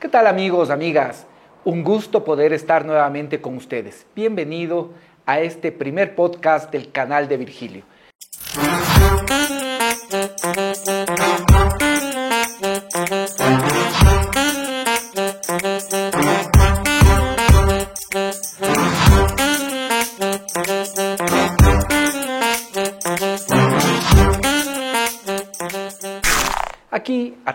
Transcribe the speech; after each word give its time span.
¿Qué 0.00 0.08
tal 0.08 0.28
amigos, 0.28 0.70
amigas? 0.70 1.26
Un 1.64 1.82
gusto 1.82 2.22
poder 2.22 2.52
estar 2.52 2.84
nuevamente 2.84 3.40
con 3.40 3.56
ustedes. 3.56 4.06
Bienvenido 4.14 4.90
a 5.26 5.40
este 5.40 5.72
primer 5.72 6.14
podcast 6.14 6.70
del 6.70 6.92
canal 6.92 7.26
de 7.26 7.36
Virgilio. 7.36 7.82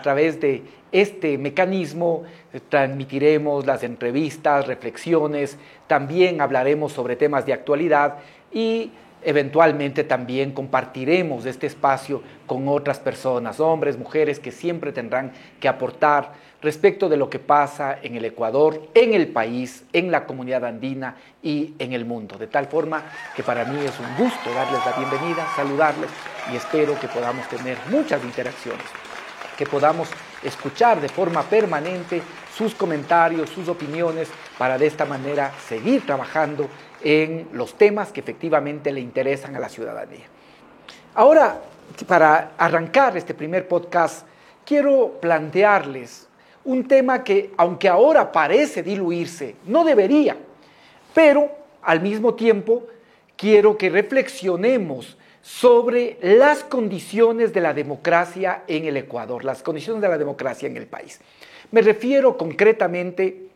Través 0.04 0.38
de 0.38 0.62
este 0.92 1.38
mecanismo, 1.38 2.24
eh, 2.52 2.60
transmitiremos 2.68 3.64
las 3.64 3.82
entrevistas, 3.82 4.66
reflexiones, 4.66 5.56
también 5.86 6.42
hablaremos 6.42 6.92
sobre 6.92 7.16
temas 7.16 7.46
de 7.46 7.54
actualidad 7.54 8.16
y 8.52 8.92
eventualmente 9.22 10.04
también 10.04 10.52
compartiremos 10.52 11.46
este 11.46 11.66
espacio 11.66 12.22
con 12.46 12.68
otras 12.68 13.00
personas, 13.00 13.60
hombres, 13.60 13.98
mujeres, 13.98 14.38
que 14.38 14.52
siempre 14.52 14.92
tendrán 14.92 15.32
que 15.58 15.68
aportar 15.68 16.32
respecto 16.60 17.08
de 17.08 17.16
lo 17.16 17.30
que 17.30 17.38
pasa 17.38 17.98
en 18.02 18.16
el 18.16 18.26
Ecuador, 18.26 18.88
en 18.92 19.14
el 19.14 19.28
país, 19.28 19.84
en 19.94 20.10
la 20.10 20.26
comunidad 20.26 20.66
andina 20.66 21.16
y 21.42 21.72
en 21.78 21.94
el 21.94 22.04
mundo. 22.04 22.36
De 22.36 22.46
tal 22.46 22.66
forma 22.66 23.02
que 23.34 23.42
para 23.42 23.64
mí 23.64 23.82
es 23.82 23.98
un 23.98 24.22
gusto 24.22 24.52
darles 24.52 24.84
la 24.84 24.92
bienvenida, 24.98 25.46
saludarles 25.56 26.10
y 26.52 26.56
espero 26.56 27.00
que 27.00 27.08
podamos 27.08 27.48
tener 27.48 27.78
muchas 27.90 28.22
interacciones 28.22 28.84
que 29.56 29.66
podamos 29.66 30.08
escuchar 30.42 31.00
de 31.00 31.08
forma 31.08 31.42
permanente 31.42 32.22
sus 32.56 32.74
comentarios, 32.74 33.50
sus 33.50 33.68
opiniones, 33.68 34.28
para 34.58 34.78
de 34.78 34.86
esta 34.86 35.04
manera 35.04 35.52
seguir 35.68 36.06
trabajando 36.06 36.68
en 37.02 37.48
los 37.52 37.74
temas 37.74 38.12
que 38.12 38.20
efectivamente 38.20 38.92
le 38.92 39.00
interesan 39.00 39.56
a 39.56 39.60
la 39.60 39.68
ciudadanía. 39.68 40.26
Ahora, 41.14 41.60
para 42.06 42.52
arrancar 42.56 43.16
este 43.16 43.34
primer 43.34 43.68
podcast, 43.68 44.26
quiero 44.64 45.18
plantearles 45.20 46.28
un 46.64 46.88
tema 46.88 47.22
que, 47.22 47.52
aunque 47.56 47.88
ahora 47.88 48.32
parece 48.32 48.82
diluirse, 48.82 49.56
no 49.66 49.84
debería, 49.84 50.36
pero 51.12 51.50
al 51.82 52.00
mismo 52.00 52.34
tiempo 52.34 52.84
quiero 53.36 53.76
que 53.76 53.90
reflexionemos 53.90 55.16
sobre 55.44 56.16
las 56.22 56.64
condiciones 56.64 57.52
de 57.52 57.60
la 57.60 57.74
democracia 57.74 58.62
en 58.66 58.86
el 58.86 58.96
Ecuador, 58.96 59.44
las 59.44 59.62
condiciones 59.62 60.00
de 60.00 60.08
la 60.08 60.16
democracia 60.16 60.66
en 60.66 60.78
el 60.78 60.86
país. 60.86 61.20
Me 61.70 61.82
refiero 61.82 62.38
concretamente 62.38 63.48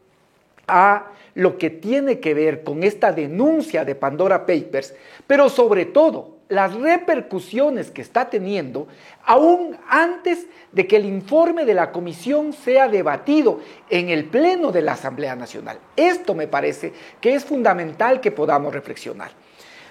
a 0.66 1.06
lo 1.34 1.56
que 1.56 1.70
tiene 1.70 2.20
que 2.20 2.34
ver 2.34 2.62
con 2.62 2.82
esta 2.82 3.10
denuncia 3.10 3.86
de 3.86 3.94
Pandora 3.94 4.44
Papers, 4.44 4.94
pero 5.26 5.48
sobre 5.48 5.86
todo 5.86 6.36
las 6.50 6.74
repercusiones 6.74 7.90
que 7.90 8.02
está 8.02 8.28
teniendo 8.28 8.86
aún 9.24 9.74
antes 9.88 10.46
de 10.72 10.86
que 10.86 10.96
el 10.96 11.06
informe 11.06 11.64
de 11.64 11.72
la 11.72 11.90
comisión 11.90 12.52
sea 12.52 12.88
debatido 12.88 13.60
en 13.88 14.10
el 14.10 14.26
Pleno 14.26 14.72
de 14.72 14.82
la 14.82 14.92
Asamblea 14.92 15.36
Nacional. 15.36 15.78
Esto 15.96 16.34
me 16.34 16.48
parece 16.48 16.92
que 17.18 17.34
es 17.34 17.46
fundamental 17.46 18.20
que 18.20 18.30
podamos 18.30 18.74
reflexionar. 18.74 19.30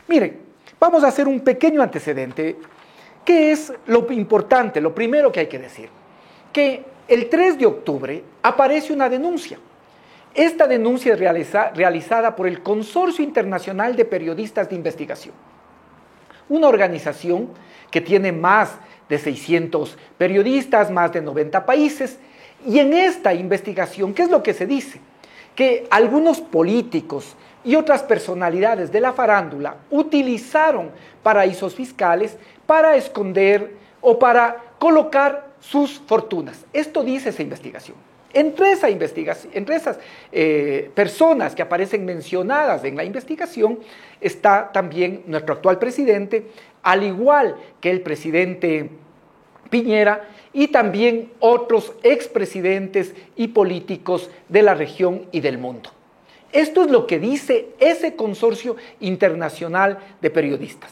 Miren, 0.08 0.47
Vamos 0.80 1.04
a 1.04 1.08
hacer 1.08 1.28
un 1.28 1.40
pequeño 1.40 1.82
antecedente, 1.82 2.56
que 3.26 3.52
es 3.52 3.74
lo 3.88 4.12
importante, 4.12 4.80
lo 4.80 4.94
primero 4.94 5.32
que 5.32 5.40
hay 5.42 5.48
que 5.48 5.60
decir, 5.60 5.90
que 6.54 6.86
el 7.08 7.30
3 7.30 7.58
de 7.58 7.66
octubre 7.66 8.24
aparece 8.44 8.94
una 8.94 9.10
denuncia. 9.10 9.58
Esta 10.36 10.68
denuncia 10.68 11.14
es 11.14 11.20
realizada 11.20 12.36
por 12.36 12.48
el 12.48 12.62
Consorcio 12.62 13.24
Internacional 13.24 13.96
de 13.96 14.06
Periodistas 14.06 14.70
de 14.70 14.76
Investigación, 14.76 15.34
una 16.48 16.68
organización 16.68 17.50
que 17.90 18.02
tiene 18.02 18.32
más 18.32 18.76
de 19.10 19.18
600 19.18 19.98
periodistas, 20.18 20.92
más 20.92 21.12
de 21.12 21.22
90 21.22 21.66
países, 21.66 22.20
y 22.68 22.78
en 22.80 22.94
esta 22.94 23.34
investigación, 23.34 24.14
¿qué 24.14 24.24
es 24.24 24.30
lo 24.30 24.44
que 24.44 24.54
se 24.54 24.68
dice? 24.68 25.00
Que 25.56 25.88
algunos 25.90 26.40
políticos, 26.40 27.36
y 27.64 27.76
otras 27.76 28.04
personalidades 28.04 28.92
de 28.92 29.02
la 29.02 29.14
farándula 29.14 29.78
utilizaron 29.90 30.92
paraísos 31.24 31.76
fiscales 31.76 32.38
para 32.66 32.96
esconder 32.96 33.74
o 34.02 34.18
para 34.18 34.58
colocar 34.80 35.48
sus 35.60 36.00
fortunas. 36.00 36.66
Esto 36.72 37.04
dice 37.04 37.30
esa 37.30 37.42
investigación. 37.42 37.98
Entre, 38.34 38.72
entre 39.54 39.76
esas 39.76 40.00
eh, 40.32 40.92
personas 40.94 41.56
que 41.56 41.62
aparecen 41.62 42.06
mencionadas 42.06 42.84
en 42.84 42.96
la 42.96 43.04
investigación 43.04 43.80
está 44.22 44.72
también 44.72 45.24
nuestro 45.26 45.56
actual 45.56 45.80
presidente, 45.80 46.46
al 46.84 47.04
igual 47.04 47.56
que 47.82 47.90
el 47.90 48.02
presidente 48.02 48.90
Piñera 49.70 50.28
y 50.54 50.68
también 50.70 51.32
otros 51.40 51.94
expresidentes 52.04 53.14
y 53.36 53.50
políticos 53.50 54.30
de 54.48 54.62
la 54.62 54.74
región 54.74 55.26
y 55.32 55.42
del 55.42 55.58
mundo. 55.58 55.90
Esto 56.52 56.84
es 56.84 56.92
lo 56.92 57.08
que 57.08 57.20
dice 57.20 57.70
ese 57.80 58.16
consorcio 58.16 58.78
internacional 59.00 60.00
de 60.22 60.30
periodistas. 60.30 60.92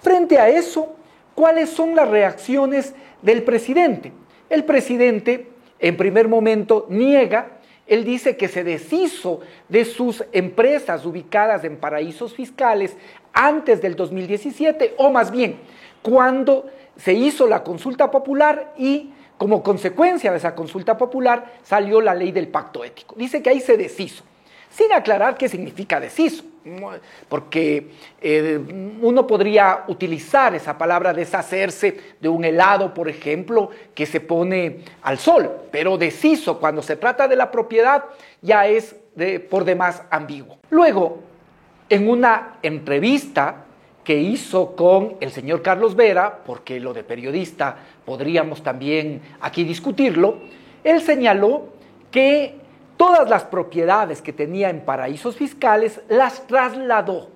Frente 0.00 0.38
a 0.38 0.48
eso, 0.48 0.96
¿cuáles 1.34 1.70
son 1.70 1.94
las 1.94 2.08
reacciones 2.08 2.94
del 3.22 3.42
presidente? 3.42 4.12
El 4.48 4.64
presidente, 4.64 5.48
en 5.78 5.96
primer 5.96 6.28
momento, 6.28 6.86
niega, 6.88 7.58
él 7.86 8.04
dice 8.04 8.36
que 8.36 8.48
se 8.48 8.64
deshizo 8.64 9.40
de 9.68 9.84
sus 9.84 10.24
empresas 10.32 11.04
ubicadas 11.04 11.64
en 11.64 11.76
paraísos 11.76 12.34
fiscales 12.34 12.96
antes 13.32 13.82
del 13.82 13.94
2017, 13.94 14.94
o 14.96 15.10
más 15.10 15.30
bien, 15.30 15.58
cuando 16.02 16.66
se 16.96 17.12
hizo 17.12 17.46
la 17.46 17.62
consulta 17.62 18.10
popular 18.10 18.72
y 18.76 19.12
como 19.36 19.62
consecuencia 19.62 20.30
de 20.30 20.38
esa 20.38 20.54
consulta 20.54 20.96
popular 20.96 21.52
salió 21.62 22.00
la 22.00 22.14
ley 22.14 22.32
del 22.32 22.48
pacto 22.48 22.82
ético. 22.82 23.14
Dice 23.18 23.42
que 23.42 23.50
ahí 23.50 23.60
se 23.60 23.76
deshizo 23.76 24.24
sin 24.76 24.92
aclarar 24.92 25.38
qué 25.38 25.48
significa 25.48 25.98
deshizo, 25.98 26.44
porque 27.30 27.92
eh, 28.20 28.60
uno 29.00 29.26
podría 29.26 29.84
utilizar 29.88 30.54
esa 30.54 30.76
palabra 30.76 31.14
deshacerse 31.14 31.98
de 32.20 32.28
un 32.28 32.44
helado, 32.44 32.92
por 32.92 33.08
ejemplo, 33.08 33.70
que 33.94 34.04
se 34.04 34.20
pone 34.20 34.80
al 35.00 35.16
sol, 35.16 35.50
pero 35.70 35.96
deshizo 35.96 36.60
cuando 36.60 36.82
se 36.82 36.96
trata 36.96 37.26
de 37.26 37.36
la 37.36 37.50
propiedad 37.50 38.04
ya 38.42 38.66
es 38.66 38.94
por 39.48 39.64
demás 39.64 40.02
ambiguo. 40.10 40.58
Luego, 40.68 41.20
en 41.88 42.10
una 42.10 42.58
entrevista 42.62 43.64
que 44.04 44.18
hizo 44.18 44.76
con 44.76 45.16
el 45.20 45.30
señor 45.30 45.62
Carlos 45.62 45.96
Vera, 45.96 46.40
porque 46.44 46.80
lo 46.80 46.92
de 46.92 47.02
periodista 47.02 47.78
podríamos 48.04 48.62
también 48.62 49.22
aquí 49.40 49.64
discutirlo, 49.64 50.36
él 50.84 51.00
señaló 51.00 51.68
que 52.10 52.65
todas 52.96 53.28
las 53.28 53.44
propiedades 53.44 54.22
que 54.22 54.32
tenía 54.32 54.70
en 54.70 54.84
paraísos 54.84 55.36
fiscales 55.36 56.00
las 56.08 56.46
trasladó, 56.46 57.28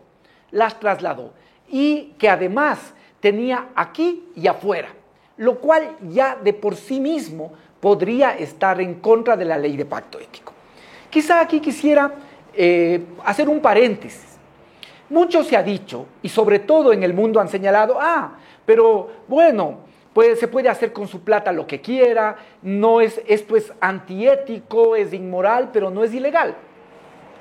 las 0.50 0.78
trasladó. 0.80 1.32
Y 1.68 2.14
que 2.18 2.28
además 2.28 2.94
tenía 3.20 3.68
aquí 3.74 4.24
y 4.34 4.46
afuera, 4.46 4.88
lo 5.36 5.58
cual 5.58 5.96
ya 6.08 6.36
de 6.36 6.52
por 6.52 6.74
sí 6.74 7.00
mismo 7.00 7.52
podría 7.80 8.36
estar 8.36 8.80
en 8.80 9.00
contra 9.00 9.36
de 9.36 9.44
la 9.44 9.56
ley 9.56 9.76
de 9.76 9.84
pacto 9.84 10.18
ético. 10.18 10.52
Quizá 11.08 11.40
aquí 11.40 11.60
quisiera 11.60 12.12
eh, 12.54 13.04
hacer 13.24 13.48
un 13.48 13.60
paréntesis. 13.60 14.38
Mucho 15.08 15.42
se 15.42 15.56
ha 15.56 15.62
dicho, 15.62 16.06
y 16.22 16.28
sobre 16.28 16.60
todo 16.60 16.92
en 16.92 17.02
el 17.02 17.14
mundo 17.14 17.40
han 17.40 17.48
señalado, 17.48 17.98
ah, 18.00 18.34
pero 18.64 19.10
bueno, 19.26 19.89
se 20.36 20.48
puede 20.48 20.68
hacer 20.68 20.92
con 20.92 21.06
su 21.08 21.20
plata 21.22 21.52
lo 21.52 21.66
que 21.66 21.80
quiera, 21.80 22.36
no 22.62 23.00
es, 23.00 23.20
esto 23.26 23.56
es 23.56 23.72
antiético, 23.80 24.96
es 24.96 25.12
inmoral, 25.12 25.70
pero 25.72 25.90
no 25.90 26.02
es 26.02 26.12
ilegal. 26.12 26.56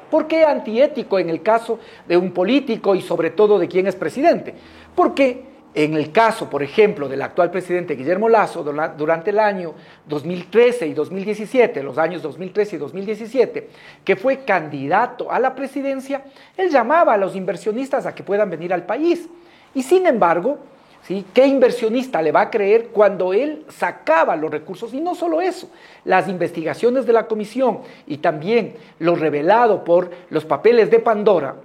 ¿Por 0.10 0.27
qué 0.27 0.44
antiético 0.44 1.19
en 1.19 1.30
el 1.30 1.42
caso 1.42 1.80
de 2.07 2.18
un 2.18 2.31
político 2.31 2.95
y 2.95 3.01
sobre 3.01 3.30
todo 3.31 3.60
de 3.60 3.68
quien 3.68 3.88
es 3.88 3.95
presidente? 3.95 4.54
Porque 4.95 5.50
en 5.74 5.94
el 5.94 6.12
caso, 6.12 6.50
por 6.50 6.63
ejemplo, 6.63 7.07
del 7.07 7.21
actual 7.21 7.51
presidente 7.51 7.95
Guillermo 7.95 8.27
Lazo, 8.27 8.63
durante 8.63 9.30
el 9.30 9.39
año 9.39 9.75
2013 10.07 10.88
y 10.88 10.94
2017, 10.94 11.83
los 11.83 12.00
años 12.00 12.24
2013 12.24 12.75
y 12.75 12.80
2017, 12.80 13.69
que 14.04 14.15
fue 14.15 14.39
candidato 14.45 15.31
a 15.31 15.38
la 15.39 15.54
presidencia, 15.54 16.24
él 16.57 16.72
llamaba 16.72 17.13
a 17.13 17.18
los 17.18 17.36
inversionistas 17.36 18.07
a 18.07 18.15
que 18.15 18.24
puedan 18.24 18.50
venir 18.50 18.74
al 18.74 18.86
país. 18.86 19.30
Y 19.75 19.83
sin 19.83 20.07
embargo, 20.07 20.57
¿Qué 21.33 21.47
inversionista 21.47 22.21
le 22.21 22.31
va 22.31 22.41
a 22.41 22.50
creer 22.51 22.89
cuando 22.89 23.33
él 23.33 23.65
sacaba 23.67 24.35
los 24.35 24.51
recursos? 24.51 24.94
Y 24.94 25.01
no 25.01 25.15
solo 25.15 25.41
eso, 25.41 25.67
las 26.06 26.27
investigaciones 26.27 27.07
de 27.07 27.13
la 27.13 27.25
comisión 27.25 27.79
y 28.06 28.17
también 28.17 28.75
lo 29.00 29.15
revelado 29.15 29.83
por 29.83 30.11
los 30.29 30.45
papeles 30.45 30.91
de 30.91 31.00
Pandora 31.00 31.56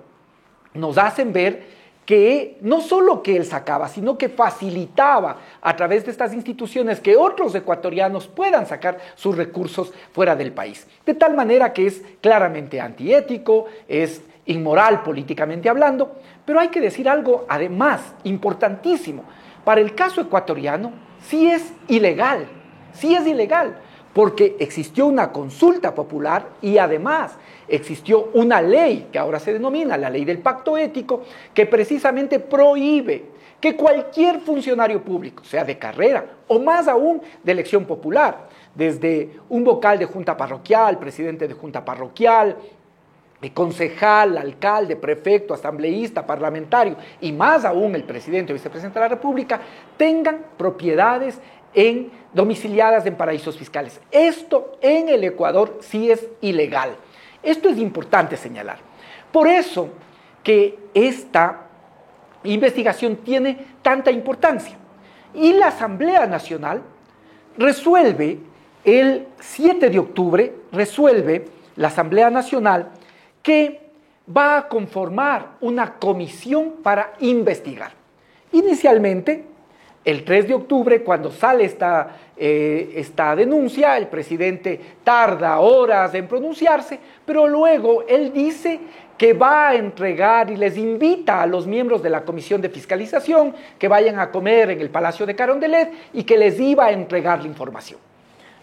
nos 0.73 0.97
hacen 0.97 1.35
ver 1.35 1.75
que 2.07 2.57
no 2.63 2.81
solo 2.81 3.23
que 3.23 3.37
él 3.37 3.45
sacaba, 3.45 3.89
sino 3.89 4.17
que 4.17 4.31
facilitaba 4.31 5.37
a 5.61 5.77
través 5.77 6.07
de 6.07 6.11
estas 6.11 6.33
instituciones 6.33 7.01
que 7.01 7.17
otros 7.17 7.55
ecuatorianos 7.55 8.27
puedan 8.27 8.67
sacar 8.67 8.99
sus 9.15 9.37
recursos 9.37 9.93
fuera 10.13 10.35
del 10.37 10.53
país. 10.53 10.87
De 11.05 11.15
tal 11.15 11.35
manera 11.35 11.73
que 11.73 11.87
es 11.87 12.03
claramente 12.23 12.81
antiético, 12.81 13.67
es 13.89 14.23
inmoral 14.47 15.03
políticamente 15.03 15.69
hablando, 15.69 16.17
pero 16.45 16.61
hay 16.61 16.69
que 16.69 16.81
decir 16.81 17.09
algo 17.09 17.47
además 17.49 18.15
importantísimo. 18.25 19.25
Para 19.65 19.81
el 19.81 19.95
caso 19.95 20.21
ecuatoriano, 20.21 20.93
sí 21.27 21.51
es 21.51 21.73
ilegal, 21.89 22.47
sí 22.93 23.15
es 23.15 23.27
ilegal, 23.27 23.77
porque 24.13 24.57
existió 24.59 25.07
una 25.07 25.33
consulta 25.33 25.95
popular 25.95 26.51
y 26.61 26.79
además 26.79 27.37
existió 27.67 28.31
una 28.35 28.61
ley 28.63 29.09
que 29.11 29.19
ahora 29.19 29.41
se 29.41 29.53
denomina 29.53 29.97
la 29.97 30.11
ley 30.11 30.25
del 30.25 30.39
pacto 30.39 30.77
ético, 30.77 31.23
que 31.53 31.67
precisamente 31.67 32.39
prohíbe 32.39 33.35
que 33.61 33.75
cualquier 33.77 34.41
funcionario 34.41 35.03
público, 35.03 35.43
sea 35.43 35.65
de 35.65 35.79
carrera 35.79 36.27
o 36.49 36.59
más 36.59 36.87
aún 36.87 37.23
de 37.43 37.53
elección 37.53 37.87
popular, 37.87 38.49
desde 38.75 39.39
un 39.49 39.65
vocal 39.65 39.99
de 39.99 40.05
junta 40.05 40.37
parroquial, 40.37 40.99
presidente 40.99 41.49
de 41.49 41.55
junta 41.55 41.83
parroquial, 41.83 42.59
concejal, 43.53 44.39
alcalde, 44.39 44.97
prefecto, 44.97 45.55
asambleísta, 45.55 46.27
parlamentario 46.27 46.97
y 47.21 47.33
más 47.33 47.65
aún 47.65 47.95
el 47.95 48.05
presidente 48.05 48.53
o 48.53 48.55
vicepresidente 48.55 48.99
de 48.99 49.05
la 49.05 49.15
República 49.15 49.61
tengan 49.97 50.47
propiedades 50.57 51.41
en 51.75 52.11
domiciliadas 52.33 53.05
en 53.07 53.17
paraísos 53.17 53.59
fiscales. 53.59 54.01
Esto 54.11 54.79
en 54.81 55.09
el 55.09 55.25
Ecuador 55.25 55.79
sí 55.81 56.11
es 56.11 56.27
ilegal. 56.41 56.97
Esto 57.43 57.69
es 57.69 57.79
importante 57.79 58.37
señalar. 58.37 58.79
Por 59.33 59.49
eso 59.49 59.89
que 60.43 60.79
esta 60.95 61.67
investigación 62.45 63.17
tiene 63.17 63.59
tanta 63.83 64.11
importancia. 64.11 64.77
Y 65.35 65.53
la 65.55 65.69
Asamblea 65.69 66.27
Nacional 66.27 66.83
resuelve 67.59 68.39
el 68.85 69.27
7 69.41 69.91
de 69.91 69.99
octubre, 69.99 70.55
resuelve 70.71 71.47
la 71.77 71.89
Asamblea 71.89 72.31
Nacional 72.31 72.91
que 73.45 73.81
va 74.35 74.57
a 74.57 74.69
conformar 74.69 75.59
una 75.61 75.95
comisión 75.95 76.77
para 76.83 77.13
investigar. 77.21 77.93
Inicialmente, 78.53 79.45
el 80.03 80.25
3 80.25 80.49
de 80.49 80.55
octubre, 80.55 81.03
cuando 81.03 81.31
sale 81.31 81.65
esta, 81.65 82.17
eh, 82.37 82.95
esta, 82.97 83.37
denuncia, 83.37 83.99
el 83.99 84.09
presidente 84.09 84.81
tarda 85.05 85.59
horas 85.61 86.15
en 86.15 86.27
pronunciarse, 86.27 86.99
pero 87.27 87.47
luego 87.47 88.05
él 88.09 88.33
dice 88.33 88.81
que 89.19 89.35
va 89.35 89.69
a 89.69 89.75
entregar 89.75 90.51
y 90.51 90.57
les 90.57 90.79
invita 90.79 91.43
a 91.43 91.47
los 91.47 91.67
miembros 91.67 92.03
de 92.03 92.11
la 92.11 92.25
Comisión 92.25 92.63
de 92.63 92.71
Fiscalización 92.71 93.55
que 93.79 93.89
vayan 93.89 94.19
a 94.19 94.31
comer 94.31 94.71
en 94.71 94.81
el 94.81 94.89
Palacio 94.89 95.27
de 95.27 95.37
Carondelet 95.37 95.93
y 96.15 96.25
que 96.25 96.39
les 96.39 96.59
iba 96.59 96.87
a 96.87 96.93
entregar 96.93 97.41
la 97.41 97.47
información. 97.47 98.01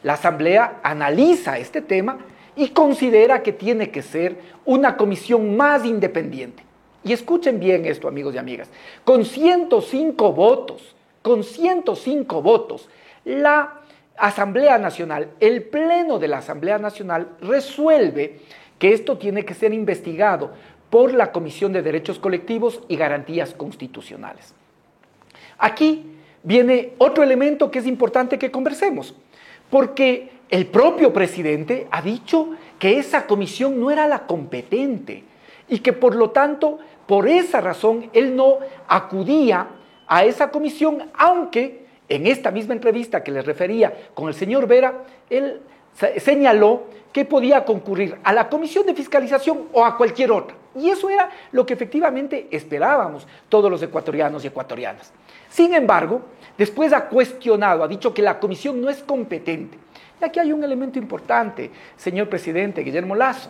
La 0.04 0.14
Asamblea 0.14 0.80
analiza 0.84 1.60
este 1.60 1.82
tema 1.82 2.18
y 2.56 2.70
considera 2.70 3.44
que 3.44 3.54
tiene 3.54 3.92
que 3.92 4.02
ser 4.02 4.38
una 4.66 4.98
comisión 4.98 5.56
más 5.56 5.86
independiente. 5.86 6.64
Y 7.04 7.14
escuchen 7.14 7.60
bien 7.60 7.86
esto, 7.86 8.08
amigos 8.08 8.36
y 8.36 8.38
amigas, 8.38 8.70
con 9.04 9.26
105 9.26 10.34
votos, 10.34 10.96
con 11.22 11.44
105 11.44 12.42
votos, 12.42 12.90
la 13.26 13.82
Asamblea 14.18 14.78
Nacional, 14.78 15.30
el 15.40 15.64
Pleno 15.64 16.20
de 16.20 16.28
la 16.28 16.40
Asamblea 16.40 16.78
Nacional 16.78 17.30
resuelve 17.42 18.40
que 18.78 18.94
esto 18.94 19.18
tiene 19.18 19.46
que 19.46 19.54
ser 19.54 19.74
investigado 19.74 20.52
por 20.90 21.14
la 21.14 21.32
Comisión 21.32 21.74
de 21.74 21.82
Derechos 21.82 22.20
Colectivos 22.20 22.82
y 22.88 22.98
Garantías 22.98 23.54
Constitucionales. 23.54 24.54
Aquí 25.58 26.18
viene 26.44 26.94
otro 26.98 27.24
elemento 27.24 27.72
que 27.72 27.80
es 27.80 27.88
importante 27.88 28.38
que 28.38 28.52
conversemos, 28.52 29.16
porque 29.70 30.32
el 30.52 30.68
propio 30.68 31.14
presidente 31.14 31.88
ha 31.92 32.02
dicho 32.02 32.50
que 32.78 33.00
esa 33.00 33.26
comisión 33.26 33.80
no 33.80 33.90
era 33.90 34.08
la 34.08 34.28
competente 34.28 35.24
y 35.70 35.80
que 35.80 35.94
por 35.94 36.16
lo 36.16 36.32
tanto, 36.32 36.78
por 37.08 37.28
esa 37.28 37.62
razón, 37.62 38.10
él 38.12 38.36
no 38.36 38.58
acudía 38.88 39.68
a 40.08 40.26
esa 40.26 40.52
comisión, 40.52 41.10
aunque 41.18 41.86
en 42.10 42.28
esta 42.28 42.52
misma 42.52 42.74
entrevista 42.74 43.24
que 43.24 43.32
les 43.32 43.46
refería 43.46 44.10
con 44.14 44.28
el 44.28 44.34
señor 44.34 44.68
Vera, 44.68 45.06
él 45.30 45.62
señaló 46.18 46.84
que 47.14 47.24
podía 47.24 47.64
concurrir 47.64 48.18
a 48.22 48.34
la 48.34 48.50
comisión 48.50 48.86
de 48.86 48.94
fiscalización 48.94 49.68
o 49.72 49.86
a 49.86 49.96
cualquier 49.96 50.32
otra. 50.32 50.56
Y 50.76 50.90
eso 50.90 51.10
era 51.10 51.30
lo 51.54 51.66
que 51.66 51.74
efectivamente 51.74 52.48
esperábamos 52.52 53.26
todos 53.48 53.72
los 53.72 53.82
ecuatorianos 53.82 54.44
y 54.44 54.48
ecuatorianas. 54.48 55.14
Sin 55.50 55.74
embargo, 55.74 56.22
después 56.58 56.92
ha 56.92 57.08
cuestionado, 57.08 57.84
ha 57.84 57.88
dicho 57.88 58.14
que 58.14 58.22
la 58.22 58.40
comisión 58.40 58.82
no 58.82 58.90
es 58.90 59.02
competente. 59.04 59.78
Y 60.22 60.26
aquí 60.26 60.40
hay 60.40 60.54
un 60.54 60.64
elemento 60.64 61.00
importante, 61.00 61.72
señor 61.98 62.30
presidente 62.30 62.82
Guillermo 62.82 63.16
Lazo. 63.16 63.50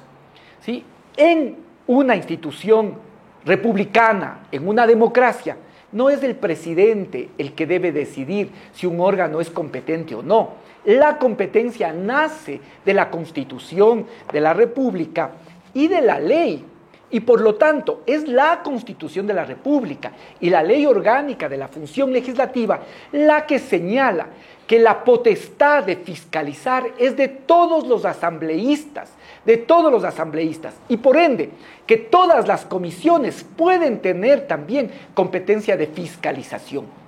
¿sí? 0.61 0.85
En 1.17 1.57
una 1.87 2.15
institución 2.15 2.95
republicana, 3.43 4.47
en 4.51 4.65
una 4.67 4.87
democracia, 4.87 5.57
no 5.91 6.09
es 6.09 6.23
el 6.23 6.35
presidente 6.35 7.29
el 7.37 7.53
que 7.53 7.67
debe 7.67 7.91
decidir 7.91 8.51
si 8.71 8.87
un 8.87 9.01
órgano 9.01 9.41
es 9.41 9.49
competente 9.49 10.15
o 10.15 10.23
no. 10.23 10.51
La 10.85 11.17
competencia 11.17 11.91
nace 11.91 12.61
de 12.85 12.93
la 12.93 13.09
constitución 13.11 14.07
de 14.31 14.39
la 14.39 14.53
República 14.53 15.31
y 15.73 15.89
de 15.89 16.01
la 16.01 16.19
ley. 16.19 16.65
Y 17.11 17.19
por 17.19 17.41
lo 17.41 17.55
tanto, 17.55 18.01
es 18.05 18.27
la 18.27 18.61
constitución 18.63 19.27
de 19.27 19.33
la 19.33 19.45
República 19.45 20.11
y 20.39 20.49
la 20.49 20.63
ley 20.63 20.85
orgánica 20.85 21.49
de 21.49 21.57
la 21.57 21.67
función 21.67 22.11
legislativa 22.13 22.79
la 23.11 23.45
que 23.45 23.59
señala 23.59 24.27
que 24.65 24.79
la 24.79 25.03
potestad 25.03 25.83
de 25.83 25.97
fiscalizar 25.97 26.93
es 26.97 27.17
de 27.17 27.27
todos 27.27 27.85
los 27.87 28.05
asambleístas, 28.05 29.09
de 29.45 29.57
todos 29.57 29.91
los 29.91 30.05
asambleístas, 30.05 30.73
y 30.87 30.95
por 30.95 31.17
ende 31.17 31.49
que 31.85 31.97
todas 31.97 32.47
las 32.47 32.63
comisiones 32.63 33.45
pueden 33.57 33.99
tener 33.99 34.47
también 34.47 34.89
competencia 35.13 35.75
de 35.75 35.87
fiscalización. 35.87 37.00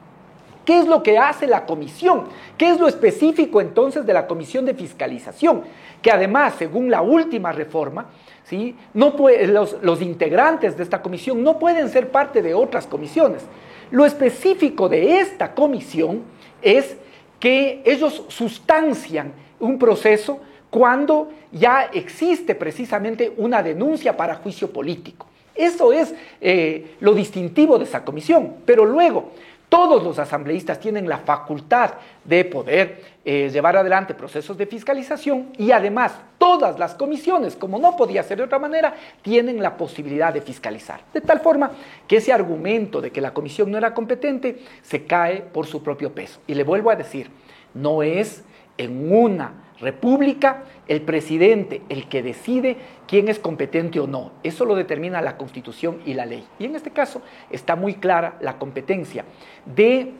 ¿Qué 0.65 0.79
es 0.79 0.87
lo 0.87 1.03
que 1.03 1.17
hace 1.17 1.47
la 1.47 1.65
comisión? 1.65 2.25
¿Qué 2.57 2.69
es 2.69 2.79
lo 2.79 2.87
específico 2.87 3.59
entonces 3.59 4.05
de 4.05 4.13
la 4.13 4.27
comisión 4.27 4.65
de 4.65 4.73
fiscalización? 4.73 5.63
Que 6.01 6.11
además, 6.11 6.55
según 6.57 6.89
la 6.89 7.01
última 7.01 7.51
reforma, 7.51 8.07
¿sí? 8.45 8.75
los 8.93 10.01
integrantes 10.01 10.77
de 10.77 10.83
esta 10.83 11.01
comisión 11.01 11.43
no 11.43 11.59
pueden 11.59 11.89
ser 11.89 12.09
parte 12.09 12.41
de 12.41 12.53
otras 12.53 12.87
comisiones. 12.87 13.43
Lo 13.91 14.05
específico 14.05 14.87
de 14.89 15.19
esta 15.19 15.53
comisión 15.53 16.23
es 16.61 16.95
que 17.39 17.81
ellos 17.85 18.23
sustancian 18.29 19.33
un 19.59 19.77
proceso 19.77 20.39
cuando 20.69 21.29
ya 21.51 21.89
existe 21.93 22.55
precisamente 22.55 23.31
una 23.37 23.61
denuncia 23.61 24.17
para 24.17 24.35
juicio 24.35 24.71
político. 24.71 25.27
Eso 25.55 25.93
es 25.93 26.15
eh, 26.41 26.95
lo 26.99 27.13
distintivo 27.13 27.77
de 27.77 27.83
esa 27.83 28.03
comisión. 28.03 28.55
Pero 28.65 28.85
luego, 28.85 29.31
todos 29.69 30.03
los 30.03 30.19
asambleístas 30.19 30.79
tienen 30.79 31.09
la 31.09 31.17
facultad 31.17 31.93
de 32.23 32.45
poder 32.45 33.01
eh, 33.25 33.49
llevar 33.51 33.75
adelante 33.75 34.13
procesos 34.13 34.57
de 34.57 34.67
fiscalización 34.67 35.49
y 35.57 35.71
además 35.71 36.13
todas 36.37 36.77
las 36.77 36.93
comisiones, 36.93 37.55
como 37.55 37.79
no 37.79 37.95
podía 37.95 38.21
ser 38.21 38.37
de 38.37 38.43
otra 38.43 38.59
manera, 38.59 38.93
tienen 39.21 39.61
la 39.61 39.75
posibilidad 39.75 40.33
de 40.33 40.41
fiscalizar. 40.41 41.01
De 41.13 41.21
tal 41.21 41.39
forma 41.39 41.71
que 42.07 42.17
ese 42.17 42.31
argumento 42.31 43.01
de 43.01 43.11
que 43.11 43.21
la 43.21 43.33
comisión 43.33 43.71
no 43.71 43.77
era 43.77 43.93
competente 43.93 44.59
se 44.83 45.05
cae 45.05 45.41
por 45.41 45.65
su 45.65 45.81
propio 45.81 46.13
peso. 46.13 46.39
Y 46.45 46.53
le 46.53 46.63
vuelvo 46.63 46.91
a 46.91 46.95
decir, 46.95 47.31
no 47.73 48.03
es 48.03 48.43
en 48.77 49.13
una 49.13 49.62
república 49.79 50.63
el 50.87 51.01
presidente 51.01 51.81
el 51.89 52.07
que 52.07 52.23
decide 52.23 52.77
quién 53.07 53.27
es 53.27 53.39
competente 53.39 53.99
o 53.99 54.07
no. 54.07 54.31
Eso 54.43 54.65
lo 54.65 54.75
determina 54.75 55.21
la 55.21 55.37
constitución 55.37 55.99
y 56.05 56.13
la 56.13 56.25
ley. 56.25 56.45
Y 56.59 56.65
en 56.65 56.75
este 56.75 56.91
caso 56.91 57.21
está 57.49 57.75
muy 57.75 57.95
clara 57.95 58.37
la 58.41 58.57
competencia 58.57 59.25
de, 59.65 60.11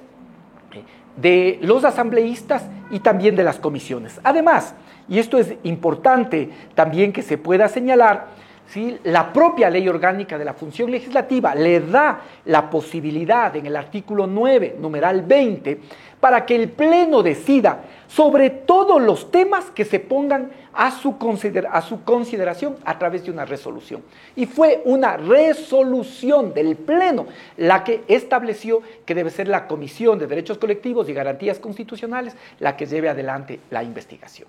de 1.17 1.59
los 1.61 1.83
asambleístas 1.85 2.69
y 2.91 2.99
también 2.99 3.35
de 3.35 3.43
las 3.43 3.59
comisiones. 3.59 4.19
Además, 4.23 4.75
y 5.07 5.19
esto 5.19 5.37
es 5.37 5.55
importante 5.63 6.49
también 6.75 7.11
que 7.11 7.21
se 7.21 7.37
pueda 7.37 7.67
señalar, 7.67 8.27
¿sí? 8.67 8.99
la 9.03 9.31
propia 9.31 9.69
ley 9.69 9.87
orgánica 9.87 10.37
de 10.37 10.45
la 10.45 10.53
función 10.53 10.91
legislativa 10.91 11.55
le 11.55 11.79
da 11.81 12.21
la 12.45 12.69
posibilidad 12.69 13.55
en 13.55 13.65
el 13.65 13.75
artículo 13.75 14.27
9, 14.27 14.77
numeral 14.79 15.21
20, 15.21 15.79
para 16.19 16.45
que 16.45 16.55
el 16.55 16.69
Pleno 16.69 17.21
decida 17.21 17.83
sobre 18.07 18.49
todos 18.49 19.01
los 19.01 19.29
temas 19.31 19.65
que 19.71 19.83
se 19.85 19.99
pongan 19.99 20.51
a 20.73 20.91
su, 20.91 21.15
a 21.69 21.81
su, 21.81 22.03
consideración 22.03 22.77
a 22.85 22.97
través 22.97 23.25
de 23.25 23.31
una 23.31 23.43
resolución. 23.43 24.03
Y 24.35 24.45
fue 24.45 24.81
una 24.85 25.17
resolución 25.17 26.53
del 26.53 26.75
Pleno 26.75 27.25
la 27.57 27.83
que 27.83 28.03
estableció 28.07 28.81
que 29.05 29.15
debe 29.15 29.29
ser 29.29 29.47
la 29.47 29.67
Comisión 29.67 30.17
de 30.17 30.27
Derechos 30.27 30.57
Colectivos 30.57 31.09
y 31.09 31.13
Garantías 31.13 31.59
Constitucionales 31.59 32.35
la 32.59 32.77
que 32.77 32.85
lleve 32.85 33.09
adelante 33.09 33.59
la 33.69 33.83
investigación. 33.83 34.47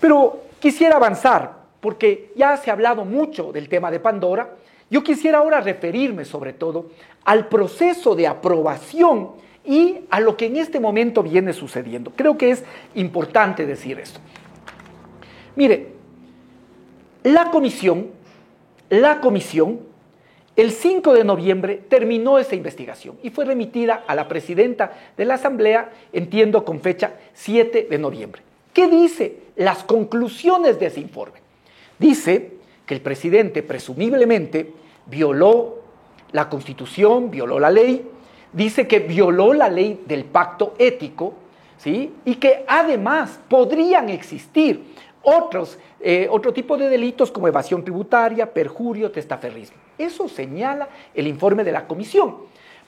Pero 0.00 0.42
quisiera 0.60 0.96
avanzar, 0.96 1.65
porque 1.86 2.32
ya 2.34 2.56
se 2.56 2.68
ha 2.68 2.72
hablado 2.72 3.04
mucho 3.04 3.52
del 3.52 3.68
tema 3.68 3.92
de 3.92 4.00
Pandora, 4.00 4.56
Yo 4.90 5.04
quisiera 5.04 5.38
ahora 5.38 5.60
referirme 5.60 6.24
sobre 6.24 6.52
todo 6.52 6.86
al 7.24 7.46
proceso 7.46 8.16
de 8.16 8.26
aprobación 8.26 9.34
y 9.64 9.98
a 10.10 10.18
lo 10.18 10.36
que 10.36 10.46
en 10.46 10.56
este 10.56 10.80
momento 10.80 11.22
viene 11.22 11.52
sucediendo. 11.52 12.10
Creo 12.16 12.36
que 12.36 12.50
es 12.50 12.64
importante 12.96 13.66
decir 13.66 14.00
esto. 14.00 14.18
Mire, 15.54 15.92
la 17.22 17.52
comisión, 17.52 18.08
la 18.90 19.20
comisión, 19.20 19.78
el 20.56 20.72
5 20.72 21.14
de 21.14 21.22
noviembre 21.22 21.84
terminó 21.88 22.40
esa 22.40 22.56
investigación 22.56 23.16
y 23.22 23.30
fue 23.30 23.44
remitida 23.44 24.02
a 24.08 24.16
la 24.16 24.26
presidenta 24.26 24.92
de 25.16 25.24
la 25.24 25.34
Asamblea, 25.34 25.92
entiendo 26.12 26.64
con 26.64 26.80
fecha 26.80 27.12
7 27.34 27.86
de 27.88 27.98
noviembre. 27.98 28.42
¿Qué 28.72 28.88
dice 28.88 29.36
las 29.54 29.84
conclusiones 29.84 30.80
de 30.80 30.86
ese 30.86 30.98
informe? 30.98 31.45
Dice 31.98 32.52
que 32.84 32.94
el 32.94 33.00
presidente 33.00 33.62
presumiblemente 33.62 34.72
violó 35.06 35.76
la 36.32 36.48
constitución, 36.48 37.30
violó 37.30 37.58
la 37.58 37.70
ley, 37.70 38.08
dice 38.52 38.86
que 38.86 39.00
violó 39.00 39.52
la 39.52 39.68
ley 39.68 40.02
del 40.06 40.24
pacto 40.24 40.74
ético, 40.78 41.34
¿sí? 41.78 42.12
Y 42.24 42.36
que 42.36 42.64
además 42.66 43.38
podrían 43.48 44.08
existir 44.08 44.82
otros, 45.22 45.78
eh, 46.00 46.28
otro 46.30 46.52
tipo 46.52 46.76
de 46.76 46.88
delitos 46.88 47.32
como 47.32 47.48
evasión 47.48 47.82
tributaria, 47.82 48.52
perjurio, 48.52 49.10
testaferrismo. 49.10 49.76
Eso 49.98 50.28
señala 50.28 50.88
el 51.14 51.26
informe 51.26 51.64
de 51.64 51.72
la 51.72 51.86
comisión. 51.86 52.36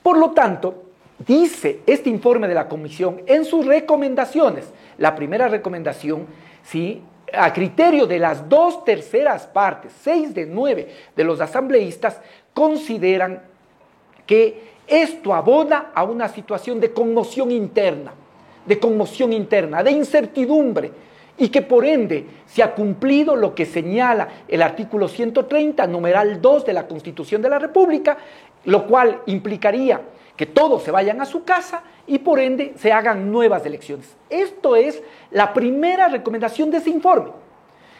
Por 0.02 0.18
lo 0.18 0.30
tanto, 0.30 0.84
dice 1.26 1.80
este 1.86 2.10
informe 2.10 2.46
de 2.46 2.54
la 2.54 2.68
comisión 2.68 3.22
en 3.26 3.44
sus 3.44 3.66
recomendaciones, 3.66 4.72
la 4.98 5.16
primera 5.16 5.48
recomendación, 5.48 6.26
¿sí? 6.62 7.02
A 7.32 7.52
criterio 7.52 8.06
de 8.06 8.18
las 8.18 8.48
dos 8.48 8.84
terceras 8.84 9.46
partes, 9.46 9.92
seis 10.02 10.34
de 10.34 10.46
nueve 10.46 10.88
de 11.14 11.24
los 11.24 11.40
asambleístas, 11.40 12.20
consideran 12.54 13.42
que 14.26 14.68
esto 14.86 15.34
abona 15.34 15.90
a 15.94 16.02
una 16.04 16.28
situación 16.28 16.80
de 16.80 16.92
conmoción 16.92 17.50
interna, 17.50 18.12
de 18.64 18.78
conmoción 18.78 19.32
interna, 19.32 19.82
de 19.82 19.90
incertidumbre, 19.90 20.92
y 21.38 21.48
que 21.50 21.62
por 21.62 21.84
ende 21.84 22.26
se 22.46 22.62
ha 22.62 22.74
cumplido 22.74 23.36
lo 23.36 23.54
que 23.54 23.64
señala 23.64 24.28
el 24.48 24.60
artículo 24.60 25.06
130, 25.06 25.86
numeral 25.86 26.42
2 26.42 26.66
de 26.66 26.72
la 26.72 26.88
Constitución 26.88 27.40
de 27.40 27.48
la 27.48 27.60
República, 27.60 28.18
lo 28.64 28.86
cual 28.86 29.22
implicaría 29.26 30.00
que 30.38 30.46
todos 30.46 30.84
se 30.84 30.92
vayan 30.92 31.20
a 31.20 31.26
su 31.26 31.42
casa 31.42 31.82
y 32.06 32.20
por 32.20 32.38
ende 32.38 32.72
se 32.78 32.92
hagan 32.92 33.30
nuevas 33.30 33.66
elecciones. 33.66 34.16
Esto 34.30 34.76
es 34.76 35.02
la 35.32 35.52
primera 35.52 36.06
recomendación 36.06 36.70
de 36.70 36.78
ese 36.78 36.90
informe. 36.90 37.32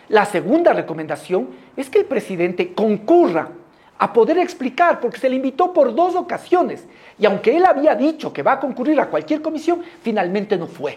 La 0.09 0.25
segunda 0.25 0.73
recomendación 0.73 1.49
es 1.77 1.91
que 1.91 1.99
el 1.99 2.05
presidente 2.05 2.73
concurra 2.73 3.49
a 3.99 4.13
poder 4.13 4.39
explicar, 4.39 5.01
porque 5.01 5.19
se 5.19 5.29
le 5.29 5.35
invitó 5.35 5.73
por 5.73 5.93
dos 5.93 6.15
ocasiones, 6.15 6.87
y 7.19 7.27
aunque 7.27 7.57
él 7.57 7.67
había 7.67 7.97
dicho 7.97 8.33
que 8.33 8.45
va 8.45 8.53
a 8.53 8.61
concurrir 8.61 9.01
a 9.01 9.11
cualquier 9.11 9.43
comisión, 9.43 9.83
finalmente 10.03 10.57
no 10.57 10.69
fue. 10.69 10.97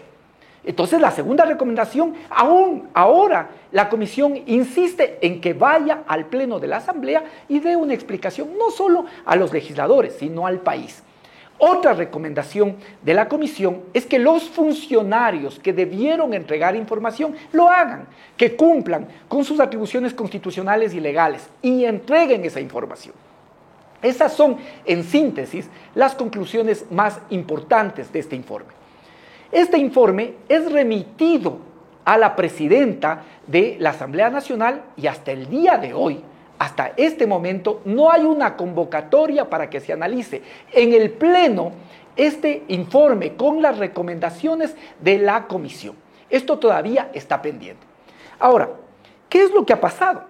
Entonces 0.64 1.00
la 1.00 1.10
segunda 1.10 1.44
recomendación, 1.44 2.14
aún 2.30 2.88
ahora 2.94 3.48
la 3.72 3.88
comisión 3.88 4.40
insiste 4.46 5.18
en 5.20 5.40
que 5.40 5.54
vaya 5.54 6.04
al 6.06 6.26
pleno 6.26 6.60
de 6.60 6.68
la 6.68 6.76
Asamblea 6.76 7.24
y 7.48 7.58
dé 7.58 7.74
una 7.74 7.94
explicación 7.94 8.56
no 8.56 8.70
solo 8.70 9.06
a 9.26 9.34
los 9.34 9.52
legisladores, 9.52 10.14
sino 10.20 10.46
al 10.46 10.60
país. 10.60 11.02
Otra 11.58 11.92
recomendación 11.92 12.76
de 13.02 13.14
la 13.14 13.28
comisión 13.28 13.82
es 13.92 14.04
que 14.04 14.18
los 14.18 14.48
funcionarios 14.48 15.58
que 15.60 15.72
debieron 15.72 16.34
entregar 16.34 16.74
información 16.74 17.34
lo 17.52 17.68
hagan, 17.68 18.06
que 18.36 18.56
cumplan 18.56 19.06
con 19.28 19.44
sus 19.44 19.60
atribuciones 19.60 20.12
constitucionales 20.12 20.92
y 20.94 21.00
legales 21.00 21.48
y 21.62 21.84
entreguen 21.84 22.44
esa 22.44 22.60
información. 22.60 23.14
Esas 24.02 24.32
son, 24.32 24.56
en 24.84 25.04
síntesis, 25.04 25.68
las 25.94 26.14
conclusiones 26.14 26.84
más 26.90 27.20
importantes 27.30 28.12
de 28.12 28.18
este 28.18 28.34
informe. 28.34 28.72
Este 29.52 29.78
informe 29.78 30.34
es 30.48 30.72
remitido 30.72 31.58
a 32.04 32.18
la 32.18 32.34
presidenta 32.34 33.22
de 33.46 33.76
la 33.78 33.90
Asamblea 33.90 34.30
Nacional 34.30 34.82
y 34.96 35.06
hasta 35.06 35.30
el 35.30 35.48
día 35.48 35.78
de 35.78 35.94
hoy 35.94 36.24
hasta 36.62 36.92
este 36.96 37.26
momento 37.26 37.80
no 37.84 38.12
hay 38.12 38.22
una 38.22 38.56
convocatoria 38.56 39.50
para 39.50 39.68
que 39.68 39.80
se 39.80 39.92
analice 39.92 40.42
en 40.70 40.92
el 40.92 41.10
Pleno 41.10 41.72
este 42.14 42.62
informe 42.68 43.34
con 43.34 43.60
las 43.60 43.78
recomendaciones 43.78 44.76
de 45.00 45.18
la 45.18 45.48
comisión. 45.48 45.96
Esto 46.30 46.60
todavía 46.60 47.10
está 47.14 47.42
pendiente. 47.42 47.84
Ahora, 48.38 48.70
¿qué 49.28 49.42
es 49.42 49.50
lo 49.50 49.66
que 49.66 49.72
ha 49.72 49.80
pasado? 49.80 50.22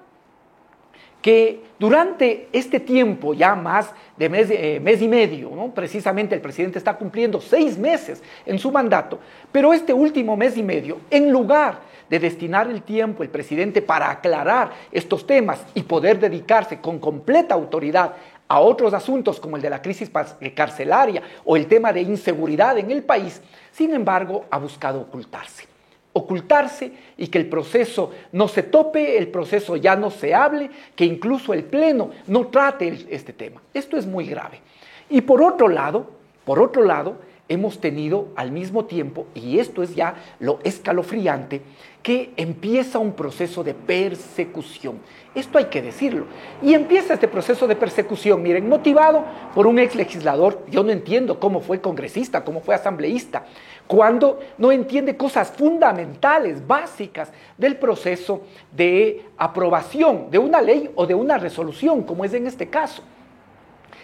Que 1.20 1.64
durante 1.78 2.48
este 2.50 2.80
tiempo, 2.80 3.34
ya 3.34 3.54
más 3.54 3.92
de 4.16 4.30
mes, 4.30 4.48
eh, 4.50 4.98
y 5.00 5.08
medio, 5.08 5.50
¿no? 5.54 5.74
precisamente 5.74 6.34
el 6.34 6.40
presidente 6.40 6.78
está 6.78 6.96
cumpliendo 6.96 7.42
seis 7.42 7.76
meses 7.76 8.22
en 8.46 8.58
su 8.58 8.72
mandato, 8.72 9.18
pero 9.52 9.74
este 9.74 9.92
último 9.92 10.34
mes 10.34 10.56
y 10.56 10.62
medio, 10.62 10.96
en 11.10 11.30
lugar 11.30 11.91
de 12.12 12.18
destinar 12.18 12.68
el 12.68 12.82
tiempo 12.82 13.22
el 13.22 13.30
presidente 13.30 13.80
para 13.80 14.10
aclarar 14.10 14.70
estos 14.92 15.26
temas 15.26 15.64
y 15.72 15.82
poder 15.82 16.20
dedicarse 16.20 16.78
con 16.78 16.98
completa 16.98 17.54
autoridad 17.54 18.12
a 18.48 18.60
otros 18.60 18.92
asuntos 18.92 19.40
como 19.40 19.56
el 19.56 19.62
de 19.62 19.70
la 19.70 19.80
crisis 19.80 20.10
eh, 20.42 20.52
carcelaria 20.52 21.22
o 21.42 21.56
el 21.56 21.66
tema 21.66 21.90
de 21.90 22.02
inseguridad 22.02 22.76
en 22.76 22.90
el 22.90 23.02
país, 23.02 23.40
sin 23.70 23.94
embargo 23.94 24.44
ha 24.50 24.58
buscado 24.58 25.00
ocultarse. 25.00 25.66
Ocultarse 26.12 26.92
y 27.16 27.28
que 27.28 27.38
el 27.38 27.48
proceso 27.48 28.10
no 28.30 28.46
se 28.46 28.62
tope, 28.62 29.16
el 29.16 29.28
proceso 29.28 29.76
ya 29.76 29.96
no 29.96 30.10
se 30.10 30.34
hable, 30.34 30.68
que 30.94 31.06
incluso 31.06 31.54
el 31.54 31.64
Pleno 31.64 32.10
no 32.26 32.48
trate 32.48 33.06
este 33.08 33.32
tema. 33.32 33.62
Esto 33.72 33.96
es 33.96 34.04
muy 34.04 34.26
grave. 34.26 34.60
Y 35.08 35.22
por 35.22 35.42
otro 35.42 35.66
lado, 35.66 36.10
por 36.44 36.60
otro 36.60 36.84
lado, 36.84 37.16
hemos 37.52 37.80
tenido 37.80 38.28
al 38.36 38.50
mismo 38.50 38.86
tiempo, 38.86 39.26
y 39.34 39.58
esto 39.58 39.82
es 39.82 39.94
ya 39.94 40.16
lo 40.40 40.58
escalofriante, 40.64 41.62
que 42.02 42.32
empieza 42.36 42.98
un 42.98 43.12
proceso 43.12 43.62
de 43.62 43.74
persecución. 43.74 44.98
Esto 45.34 45.58
hay 45.58 45.66
que 45.66 45.80
decirlo. 45.80 46.26
Y 46.60 46.74
empieza 46.74 47.14
este 47.14 47.28
proceso 47.28 47.66
de 47.68 47.76
persecución, 47.76 48.42
miren, 48.42 48.68
motivado 48.68 49.24
por 49.54 49.66
un 49.66 49.78
ex 49.78 49.94
legislador, 49.94 50.64
yo 50.68 50.82
no 50.82 50.90
entiendo 50.90 51.38
cómo 51.38 51.60
fue 51.60 51.80
congresista, 51.80 52.44
cómo 52.44 52.60
fue 52.60 52.74
asambleísta, 52.74 53.44
cuando 53.86 54.40
no 54.58 54.72
entiende 54.72 55.16
cosas 55.16 55.50
fundamentales, 55.50 56.66
básicas 56.66 57.30
del 57.56 57.76
proceso 57.76 58.42
de 58.74 59.26
aprobación 59.36 60.30
de 60.30 60.38
una 60.38 60.60
ley 60.60 60.90
o 60.94 61.06
de 61.06 61.14
una 61.14 61.38
resolución, 61.38 62.02
como 62.02 62.24
es 62.24 62.34
en 62.34 62.46
este 62.46 62.68
caso, 62.68 63.02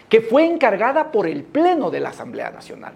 que 0.07 0.21
fue 0.21 0.45
encargada 0.45 1.11
por 1.11 1.27
el 1.27 1.43
Pleno 1.43 1.91
de 1.91 1.99
la 1.99 2.09
Asamblea 2.09 2.49
Nacional. 2.49 2.93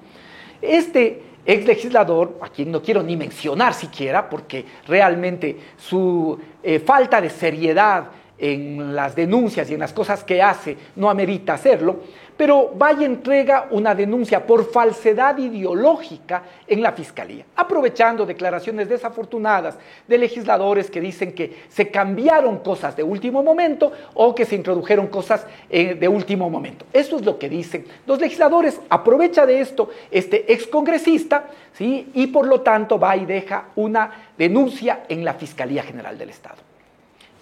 Este 0.63 1.21
ex 1.45 1.65
legislador, 1.65 2.39
a 2.41 2.49
quien 2.49 2.71
no 2.71 2.81
quiero 2.81 3.03
ni 3.03 3.17
mencionar 3.17 3.73
siquiera, 3.73 4.29
porque 4.29 4.65
realmente 4.87 5.57
su 5.77 6.39
eh, 6.61 6.79
falta 6.79 7.19
de 7.19 7.29
seriedad 7.29 8.05
en 8.43 8.93
las 8.93 9.15
denuncias 9.15 9.69
y 9.69 9.73
en 9.73 9.79
las 9.79 9.93
cosas 9.93 10.21
que 10.25 10.41
hace 10.41 10.75
no 10.97 11.09
amerita 11.09 11.53
hacerlo, 11.53 12.01
pero 12.35 12.73
vaya 12.75 13.05
entrega 13.05 13.67
una 13.71 13.95
denuncia 13.95 14.45
por 14.45 14.69
falsedad 14.69 15.37
ideológica 15.37 16.43
en 16.67 16.81
la 16.81 16.91
Fiscalía, 16.91 17.45
aprovechando 17.55 18.25
declaraciones 18.25 18.89
desafortunadas 18.89 19.77
de 20.09 20.17
legisladores 20.17 20.91
que 20.91 20.99
dicen 20.99 21.31
que 21.31 21.63
se 21.69 21.89
cambiaron 21.89 22.57
cosas 22.57 22.97
de 22.97 23.03
último 23.03 23.41
momento 23.43 23.93
o 24.13 24.35
que 24.35 24.43
se 24.43 24.57
introdujeron 24.57 25.07
cosas 25.07 25.47
eh, 25.69 25.95
de 25.95 26.07
último 26.09 26.49
momento. 26.49 26.85
Eso 26.91 27.15
es 27.15 27.23
lo 27.23 27.39
que 27.39 27.47
dicen 27.47 27.85
los 28.05 28.19
legisladores. 28.19 28.81
Aprovecha 28.89 29.45
de 29.45 29.61
esto 29.61 29.89
este 30.11 30.51
excongresista 30.51 31.45
¿sí? 31.71 32.09
y 32.13 32.27
por 32.27 32.45
lo 32.45 32.59
tanto 32.59 32.99
va 32.99 33.15
y 33.15 33.25
deja 33.25 33.69
una 33.77 34.31
denuncia 34.37 35.03
en 35.07 35.23
la 35.23 35.35
Fiscalía 35.35 35.83
General 35.83 36.17
del 36.17 36.31
Estado. 36.31 36.72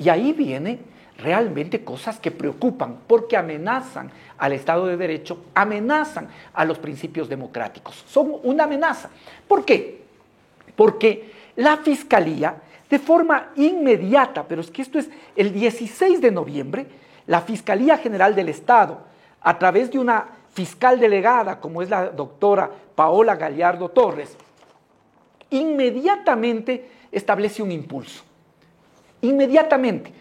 Y 0.01 0.09
ahí 0.09 0.33
viene 0.33 0.79
realmente 1.19 1.83
cosas 1.83 2.19
que 2.19 2.31
preocupan 2.31 3.01
porque 3.05 3.37
amenazan 3.37 4.09
al 4.39 4.53
Estado 4.53 4.87
de 4.87 4.97
Derecho, 4.97 5.45
amenazan 5.53 6.27
a 6.53 6.65
los 6.65 6.79
principios 6.79 7.29
democráticos. 7.29 8.03
Son 8.07 8.33
una 8.41 8.63
amenaza. 8.63 9.11
¿Por 9.47 9.63
qué? 9.63 10.01
Porque 10.75 11.31
la 11.57 11.77
Fiscalía, 11.77 12.55
de 12.89 12.97
forma 12.97 13.51
inmediata, 13.57 14.43
pero 14.47 14.61
es 14.61 14.71
que 14.71 14.81
esto 14.81 14.97
es 14.97 15.07
el 15.35 15.53
16 15.53 16.19
de 16.19 16.31
noviembre, 16.31 16.87
la 17.27 17.41
Fiscalía 17.41 17.99
General 17.99 18.33
del 18.33 18.49
Estado, 18.49 19.01
a 19.41 19.59
través 19.59 19.91
de 19.91 19.99
una 19.99 20.25
fiscal 20.51 20.99
delegada 20.99 21.59
como 21.59 21.83
es 21.83 21.91
la 21.91 22.09
doctora 22.09 22.71
Paola 22.95 23.35
Gallardo 23.35 23.89
Torres, 23.89 24.35
inmediatamente 25.51 26.89
establece 27.11 27.61
un 27.61 27.71
impulso. 27.71 28.30
Inmediatamente. 29.21 30.11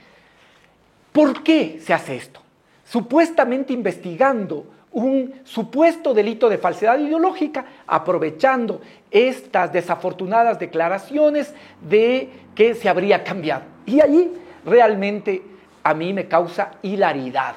¿Por 1.13 1.43
qué 1.43 1.81
se 1.85 1.93
hace 1.93 2.17
esto? 2.17 2.41
Supuestamente 2.85 3.73
investigando 3.73 4.67
un 4.93 5.35
supuesto 5.45 6.13
delito 6.13 6.49
de 6.49 6.59
falsedad 6.59 6.99
ideológica, 6.99 7.65
aprovechando 7.87 8.81
estas 9.11 9.73
desafortunadas 9.73 10.59
declaraciones 10.59 11.55
de 11.81 12.29
que 12.55 12.75
se 12.75 12.89
habría 12.89 13.23
cambiado. 13.23 13.63
Y 13.87 14.01
allí 14.01 14.31
realmente 14.65 15.43
a 15.83 15.95
mí 15.95 16.13
me 16.13 16.27
causa 16.29 16.73
hilaridad, 16.83 17.55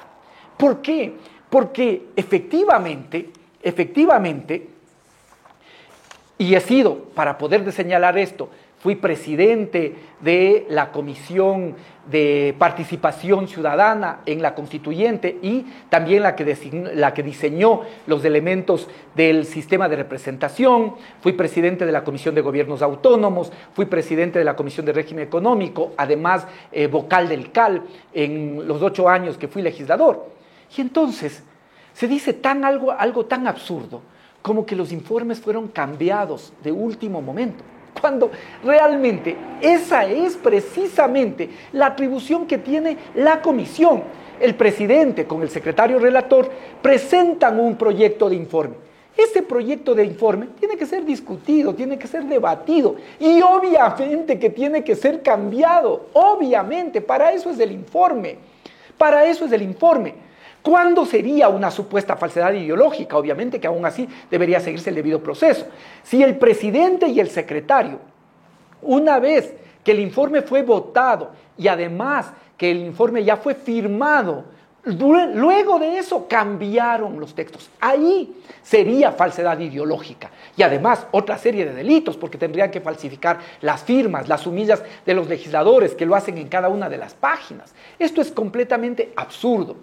¿Por 0.58 0.82
qué? 0.82 1.14
Porque 1.50 2.08
efectivamente, 2.16 3.30
efectivamente, 3.62 4.70
y 6.38 6.56
he 6.56 6.60
sido, 6.62 6.96
para 7.16 7.38
poder 7.38 7.70
señalar 7.72 8.18
esto, 8.18 8.50
fui 8.84 8.96
presidente 8.96 9.96
de 10.20 10.66
la 10.68 10.92
Comisión 10.92 11.74
de 12.12 12.54
Participación 12.58 13.48
Ciudadana 13.48 14.20
en 14.26 14.42
la 14.42 14.54
Constituyente 14.54 15.40
y 15.42 15.66
también 15.88 16.22
la 16.22 16.36
que, 16.36 16.92
la 16.94 17.14
que, 17.14 17.24
diseñó 17.24 17.84
los 18.08 18.26
elementos 18.26 18.90
del 19.16 19.46
sistema 19.46 19.88
de 19.88 19.96
representación. 19.96 20.96
Fui 21.22 21.32
presidente 21.32 21.86
de 21.86 21.94
la 21.94 22.04
Comisión 22.04 22.36
de 22.36 22.42
Gobiernos 22.42 22.82
Autónomos, 22.82 23.54
fui 23.74 23.86
presidente 23.86 24.38
de 24.38 24.44
la 24.44 24.58
Comisión 24.58 24.86
de 24.86 24.92
Régimen 24.92 25.28
Económico, 25.28 25.94
además 25.96 26.46
eh, 26.74 26.88
vocal 26.88 27.30
del 27.30 27.54
CAL 27.54 27.84
en 28.14 28.68
los 28.68 28.82
ocho 28.82 29.08
años 29.08 29.38
que 29.38 29.48
fui 29.48 29.62
legislador. 29.62 30.28
Y 30.78 30.82
entonces 30.82 31.42
se 31.94 32.10
dice 32.10 32.34
tan 32.34 32.66
algo, 32.66 32.92
algo 32.92 33.28
tan 33.28 33.48
absurdo 33.48 34.02
como 34.42 34.66
que 34.66 34.76
los 34.76 34.92
informes 34.92 35.40
fueron 35.40 35.70
cambiados 35.70 36.52
de 36.62 36.74
último 36.74 37.22
momento 37.22 37.64
cuando 38.00 38.32
realmente 38.64 39.36
esa 39.62 40.06
es 40.06 40.36
precisamente 40.36 41.50
la 41.72 41.88
atribución 41.88 42.46
que 42.46 42.58
tiene 42.58 42.98
la 43.16 43.42
comisión. 43.42 44.04
El 44.40 44.56
presidente 44.56 45.26
con 45.26 45.42
el 45.42 45.50
secretario 45.50 46.00
relator 46.00 46.50
presentan 46.82 47.60
un 47.60 47.76
proyecto 47.76 48.30
de 48.30 48.36
informe. 48.36 48.76
Ese 49.16 49.44
proyecto 49.44 49.94
de 49.94 50.06
informe 50.06 50.48
tiene 50.60 50.76
que 50.76 50.88
ser 50.88 51.06
discutido, 51.06 51.76
tiene 51.76 52.00
que 52.00 52.08
ser 52.08 52.26
debatido 52.26 52.96
y 53.20 53.42
obviamente 53.42 54.40
que 54.40 54.50
tiene 54.50 54.84
que 54.84 54.96
ser 54.96 55.22
cambiado. 55.22 56.08
Obviamente, 56.14 57.00
para 57.00 57.32
eso 57.32 57.52
es 57.52 57.60
el 57.60 57.72
informe. 57.72 58.38
Para 58.98 59.26
eso 59.26 59.46
es 59.46 59.52
el 59.52 59.62
informe. 59.62 60.16
¿Cuándo 60.64 61.06
sería 61.06 61.50
una 61.50 61.70
supuesta 61.70 62.16
falsedad 62.16 62.54
ideológica? 62.54 63.18
Obviamente 63.18 63.60
que 63.60 63.68
aún 63.68 63.86
así 63.86 64.08
debería 64.32 64.62
seguirse 64.62 64.90
el 64.90 64.96
debido 64.96 65.22
proceso. 65.22 65.68
Si 66.04 66.24
el 66.24 66.38
presidente 66.38 67.08
y 67.08 67.20
el 67.20 67.30
secretario, 67.30 68.00
una 68.82 69.20
vez 69.20 69.54
que 69.84 69.92
el 69.92 70.00
informe 70.00 70.42
fue 70.42 70.64
votado 70.64 71.32
y 71.58 71.68
además 71.68 72.32
que 72.58 72.72
el 72.72 72.78
informe 72.78 73.26
ya 73.26 73.36
fue 73.36 73.56
firmado 73.56 74.46
Luego 74.86 75.80
de 75.80 75.98
eso 75.98 76.28
cambiaron 76.28 77.18
los 77.18 77.34
textos. 77.34 77.70
Ahí 77.80 78.36
sería 78.62 79.14
falsedad 79.14 79.58
ideológica. 79.60 80.30
Y 80.58 80.64
además 80.64 81.08
otra 81.12 81.38
serie 81.38 81.64
de 81.64 81.74
delitos, 81.74 82.18
porque 82.18 82.38
tendrían 82.38 82.70
que 82.70 82.82
falsificar 82.82 83.40
las 83.62 83.84
firmas, 83.84 84.28
las 84.28 84.46
humillas 84.46 84.84
de 85.06 85.14
los 85.14 85.30
legisladores 85.30 85.96
que 85.96 86.06
lo 86.06 86.16
hacen 86.16 86.38
en 86.38 86.50
cada 86.50 86.68
una 86.68 86.90
de 86.90 86.98
las 86.98 87.14
páginas. 87.14 87.74
Esto 87.98 88.22
es 88.22 88.30
completamente 88.32 89.14
absurdo. 89.16 89.78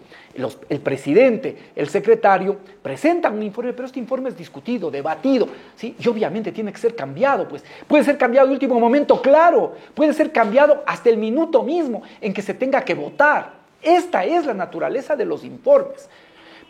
el 0.68 0.80
presidente, 0.80 1.72
el 1.74 1.88
secretario 1.88 2.58
presentan 2.82 3.34
un 3.34 3.42
informe, 3.42 3.72
pero 3.72 3.86
este 3.86 3.98
informe 3.98 4.28
es 4.28 4.36
discutido, 4.36 4.90
debatido, 4.90 5.48
¿sí? 5.76 5.96
y 5.98 6.08
obviamente 6.08 6.52
tiene 6.52 6.72
que 6.72 6.78
ser 6.78 6.94
cambiado. 6.94 7.48
Pues. 7.48 7.64
Puede 7.88 8.04
ser 8.04 8.18
cambiado 8.18 8.48
en 8.48 8.52
último 8.52 8.78
momento, 8.78 9.22
claro. 9.22 9.76
Puede 9.94 10.12
ser 10.12 10.30
cambiado 10.30 10.82
hasta 10.86 11.08
el 11.08 11.16
minuto 11.16 11.62
mismo 11.62 12.02
en 12.20 12.34
que 12.34 12.42
se 12.42 12.52
tenga 12.52 12.82
que 12.84 12.94
votar. 12.94 13.59
Esta 13.82 14.24
es 14.24 14.46
la 14.46 14.54
naturaleza 14.54 15.16
de 15.16 15.24
los 15.24 15.44
informes. 15.44 16.08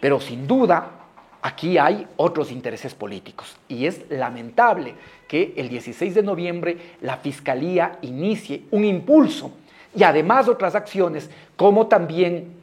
Pero 0.01 0.21
sin 0.21 0.47
duda, 0.47 0.91
aquí 1.43 1.79
hay 1.79 2.07
otros 2.17 2.51
intereses 2.51 2.95
políticos. 2.95 3.57
Y 3.69 3.87
es 3.87 4.09
lamentable 4.11 4.95
que 5.29 5.53
el 5.57 5.69
16 5.69 6.15
de 6.15 6.23
noviembre 6.23 6.77
la 7.03 7.17
Fiscalía 7.17 7.99
inicie 8.03 8.63
un 8.71 8.85
impulso 8.85 9.53
y 9.95 10.03
además 10.05 10.49
otras 10.49 10.75
acciones, 10.75 11.31
como 11.57 11.87
también 11.89 12.61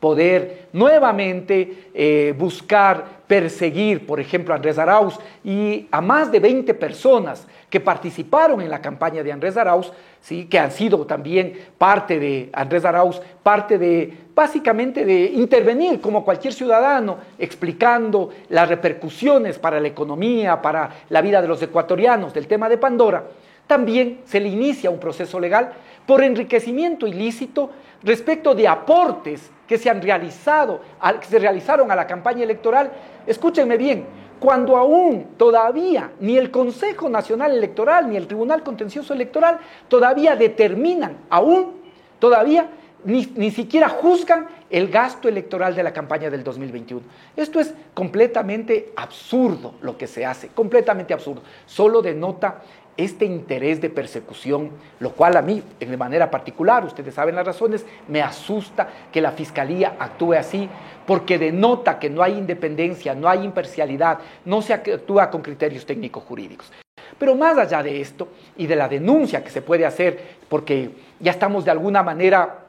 poder 0.00 0.68
nuevamente 0.72 1.88
eh, 1.94 2.34
buscar 2.36 3.15
perseguir, 3.26 4.06
por 4.06 4.20
ejemplo, 4.20 4.54
a 4.54 4.56
Andrés 4.56 4.78
Arauz 4.78 5.18
y 5.44 5.88
a 5.90 6.00
más 6.00 6.30
de 6.30 6.40
20 6.40 6.74
personas 6.74 7.46
que 7.68 7.80
participaron 7.80 8.60
en 8.60 8.70
la 8.70 8.80
campaña 8.80 9.22
de 9.22 9.32
Andrés 9.32 9.56
Arauz, 9.56 9.92
¿sí? 10.20 10.46
que 10.46 10.58
han 10.58 10.70
sido 10.70 11.04
también 11.06 11.54
parte 11.76 12.18
de 12.18 12.50
Andrés 12.52 12.84
Arauz, 12.84 13.20
parte 13.42 13.78
de, 13.78 14.16
básicamente, 14.34 15.04
de 15.04 15.24
intervenir 15.24 16.00
como 16.00 16.24
cualquier 16.24 16.52
ciudadano, 16.52 17.18
explicando 17.38 18.30
las 18.48 18.68
repercusiones 18.68 19.58
para 19.58 19.80
la 19.80 19.88
economía, 19.88 20.62
para 20.62 20.90
la 21.08 21.20
vida 21.20 21.42
de 21.42 21.48
los 21.48 21.60
ecuatorianos 21.62 22.32
del 22.32 22.46
tema 22.46 22.68
de 22.68 22.78
Pandora, 22.78 23.24
también 23.66 24.20
se 24.24 24.38
le 24.38 24.48
inicia 24.48 24.90
un 24.90 25.00
proceso 25.00 25.40
legal 25.40 25.72
por 26.06 26.22
enriquecimiento 26.22 27.06
ilícito 27.08 27.70
respecto 28.04 28.54
de 28.54 28.68
aportes 28.68 29.50
que 29.66 29.78
se 29.78 29.90
han 29.90 30.00
realizado, 30.00 30.80
que 31.20 31.26
se 31.26 31.38
realizaron 31.38 31.90
a 31.90 31.96
la 31.96 32.06
campaña 32.06 32.44
electoral. 32.44 32.90
Escúchenme 33.26 33.76
bien, 33.76 34.06
cuando 34.38 34.76
aún 34.76 35.34
todavía 35.36 36.12
ni 36.20 36.36
el 36.36 36.50
Consejo 36.50 37.08
Nacional 37.08 37.52
Electoral 37.52 38.08
ni 38.08 38.16
el 38.16 38.26
Tribunal 38.26 38.62
Contencioso 38.62 39.14
Electoral 39.14 39.58
todavía 39.88 40.36
determinan, 40.36 41.18
aún 41.30 41.80
todavía 42.18 42.68
ni, 43.04 43.24
ni, 43.36 43.50
siquiera 43.50 43.88
juzgan 43.88 44.48
el 44.68 44.88
gasto 44.88 45.28
electoral 45.28 45.76
de 45.76 45.82
la 45.82 45.92
campaña 45.92 46.28
del 46.28 46.42
2021. 46.42 47.02
Esto 47.36 47.60
es 47.60 47.72
completamente 47.94 48.92
absurdo 48.96 49.74
lo 49.80 49.96
que 49.96 50.08
se 50.08 50.26
hace, 50.26 50.48
completamente 50.48 51.14
absurdo. 51.14 51.42
Solo 51.66 52.02
denota 52.02 52.62
este 52.96 53.24
interés 53.24 53.80
de 53.80 53.90
persecución, 53.90 54.70
lo 55.00 55.12
cual 55.12 55.36
a 55.36 55.42
mí, 55.42 55.62
de 55.78 55.96
manera 55.96 56.30
particular, 56.30 56.84
ustedes 56.84 57.14
saben 57.14 57.34
las 57.34 57.46
razones, 57.46 57.84
me 58.08 58.22
asusta 58.22 58.88
que 59.12 59.20
la 59.20 59.32
Fiscalía 59.32 59.96
actúe 59.98 60.34
así, 60.34 60.68
porque 61.06 61.38
denota 61.38 61.98
que 61.98 62.10
no 62.10 62.22
hay 62.22 62.32
independencia, 62.38 63.14
no 63.14 63.28
hay 63.28 63.44
imparcialidad, 63.44 64.18
no 64.44 64.62
se 64.62 64.72
actúa 64.72 65.30
con 65.30 65.42
criterios 65.42 65.84
técnicos 65.84 66.24
jurídicos. 66.24 66.72
Pero 67.18 67.34
más 67.34 67.56
allá 67.56 67.82
de 67.82 68.00
esto 68.00 68.28
y 68.56 68.66
de 68.66 68.76
la 68.76 68.88
denuncia 68.88 69.42
que 69.42 69.50
se 69.50 69.62
puede 69.62 69.86
hacer, 69.86 70.18
porque 70.48 70.90
ya 71.20 71.30
estamos 71.30 71.64
de 71.64 71.70
alguna 71.70 72.02
manera 72.02 72.66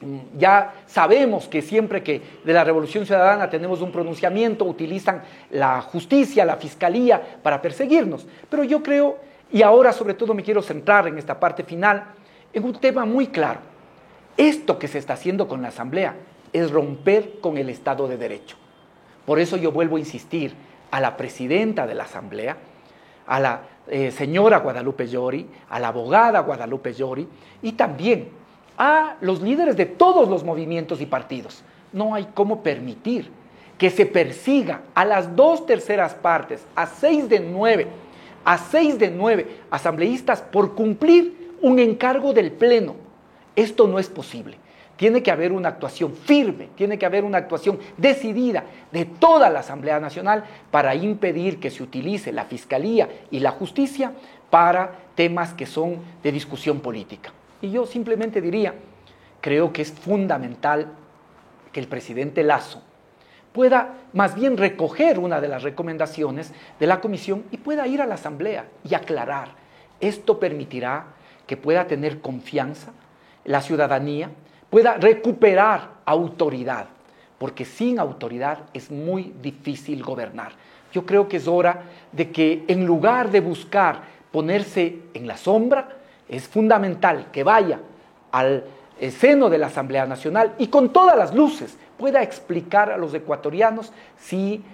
mm, 0.00 0.38
ya 0.38 0.74
sabemos 0.86 1.46
que 1.48 1.62
siempre 1.62 2.02
que 2.02 2.20
de 2.44 2.52
la 2.52 2.64
Revolución 2.64 3.06
Ciudadana 3.06 3.50
tenemos 3.50 3.82
un 3.82 3.92
pronunciamiento, 3.92 4.64
utilizan 4.64 5.22
la 5.50 5.80
justicia, 5.82 6.44
la 6.44 6.56
fiscalía 6.56 7.20
para 7.42 7.60
perseguirnos. 7.62 8.26
Pero 8.48 8.64
yo 8.64 8.82
creo 8.82 9.18
y 9.50 9.62
ahora 9.62 9.92
sobre 9.92 10.14
todo 10.14 10.34
me 10.34 10.42
quiero 10.42 10.62
centrar 10.62 11.06
en 11.06 11.18
esta 11.18 11.38
parte 11.38 11.62
final 11.62 12.04
en 12.52 12.64
un 12.64 12.74
tema 12.74 13.04
muy 13.04 13.28
claro. 13.28 13.60
Esto 14.36 14.78
que 14.78 14.88
se 14.88 14.98
está 14.98 15.14
haciendo 15.14 15.48
con 15.48 15.62
la 15.62 15.68
Asamblea 15.68 16.16
es 16.52 16.70
romper 16.70 17.40
con 17.40 17.56
el 17.56 17.68
Estado 17.68 18.08
de 18.08 18.16
Derecho. 18.16 18.56
Por 19.24 19.38
eso 19.38 19.56
yo 19.56 19.72
vuelvo 19.72 19.96
a 19.96 20.00
insistir 20.00 20.54
a 20.90 21.00
la 21.00 21.16
presidenta 21.16 21.86
de 21.86 21.94
la 21.94 22.04
Asamblea, 22.04 22.56
a 23.26 23.40
la 23.40 23.60
eh, 23.88 24.10
señora 24.10 24.58
Guadalupe 24.58 25.06
Llori, 25.06 25.46
a 25.68 25.78
la 25.80 25.88
abogada 25.88 26.40
Guadalupe 26.40 26.92
Llori 26.92 27.28
y 27.62 27.72
también 27.72 28.28
a 28.78 29.16
los 29.20 29.40
líderes 29.42 29.76
de 29.76 29.86
todos 29.86 30.28
los 30.28 30.44
movimientos 30.44 31.00
y 31.00 31.06
partidos. 31.06 31.62
No 31.92 32.14
hay 32.14 32.28
cómo 32.34 32.62
permitir 32.62 33.30
que 33.78 33.90
se 33.90 34.06
persiga 34.06 34.82
a 34.94 35.04
las 35.04 35.34
dos 35.36 35.66
terceras 35.66 36.14
partes, 36.14 36.64
a 36.74 36.86
seis 36.86 37.28
de 37.28 37.40
nueve 37.40 37.86
a 38.46 38.58
seis 38.58 38.96
de 38.96 39.10
nueve 39.10 39.58
asambleístas 39.70 40.40
por 40.40 40.76
cumplir 40.76 41.56
un 41.60 41.80
encargo 41.80 42.32
del 42.32 42.52
Pleno. 42.52 42.94
Esto 43.56 43.88
no 43.88 43.98
es 43.98 44.08
posible. 44.08 44.56
Tiene 44.96 45.22
que 45.22 45.32
haber 45.32 45.52
una 45.52 45.68
actuación 45.68 46.14
firme, 46.14 46.68
tiene 46.76 46.96
que 46.96 47.04
haber 47.04 47.24
una 47.24 47.38
actuación 47.38 47.78
decidida 47.96 48.64
de 48.92 49.04
toda 49.04 49.50
la 49.50 49.60
Asamblea 49.60 49.98
Nacional 49.98 50.44
para 50.70 50.94
impedir 50.94 51.58
que 51.58 51.70
se 51.70 51.82
utilice 51.82 52.32
la 52.32 52.44
Fiscalía 52.44 53.08
y 53.32 53.40
la 53.40 53.50
Justicia 53.50 54.12
para 54.48 54.92
temas 55.16 55.52
que 55.52 55.66
son 55.66 55.98
de 56.22 56.30
discusión 56.30 56.78
política. 56.78 57.32
Y 57.60 57.72
yo 57.72 57.84
simplemente 57.84 58.40
diría, 58.40 58.74
creo 59.40 59.72
que 59.72 59.82
es 59.82 59.90
fundamental 59.90 60.92
que 61.72 61.80
el 61.80 61.88
presidente 61.88 62.44
Lazo 62.44 62.85
pueda 63.56 63.94
más 64.12 64.34
bien 64.34 64.58
recoger 64.58 65.18
una 65.18 65.40
de 65.40 65.48
las 65.48 65.62
recomendaciones 65.62 66.52
de 66.78 66.86
la 66.86 67.00
comisión 67.00 67.44
y 67.50 67.56
pueda 67.56 67.86
ir 67.86 68.02
a 68.02 68.06
la 68.06 68.16
asamblea 68.16 68.66
y 68.84 68.94
aclarar. 68.94 69.48
Esto 69.98 70.38
permitirá 70.38 71.06
que 71.46 71.56
pueda 71.56 71.86
tener 71.86 72.20
confianza 72.20 72.92
la 73.46 73.62
ciudadanía, 73.62 74.28
pueda 74.68 74.98
recuperar 74.98 75.88
autoridad, 76.04 76.88
porque 77.38 77.64
sin 77.64 77.98
autoridad 77.98 78.58
es 78.74 78.90
muy 78.90 79.32
difícil 79.40 80.02
gobernar. 80.02 80.52
Yo 80.92 81.06
creo 81.06 81.26
que 81.26 81.38
es 81.38 81.48
hora 81.48 81.84
de 82.12 82.30
que 82.30 82.62
en 82.68 82.84
lugar 82.84 83.30
de 83.30 83.40
buscar 83.40 84.02
ponerse 84.32 84.98
en 85.14 85.26
la 85.26 85.38
sombra, 85.38 85.96
es 86.28 86.46
fundamental 86.46 87.28
que 87.32 87.42
vaya 87.42 87.80
al 88.32 88.64
eh, 89.00 89.10
seno 89.10 89.50
de 89.50 89.58
la 89.58 89.66
Asamblea 89.66 90.06
Nacional 90.06 90.54
y 90.58 90.68
con 90.68 90.92
todas 90.92 91.16
las 91.16 91.34
luces 91.34 91.76
pueda 91.98 92.22
explicar 92.22 92.90
a 92.90 92.96
los 92.96 93.12
ecuatorianos 93.14 93.92
si 94.18 94.64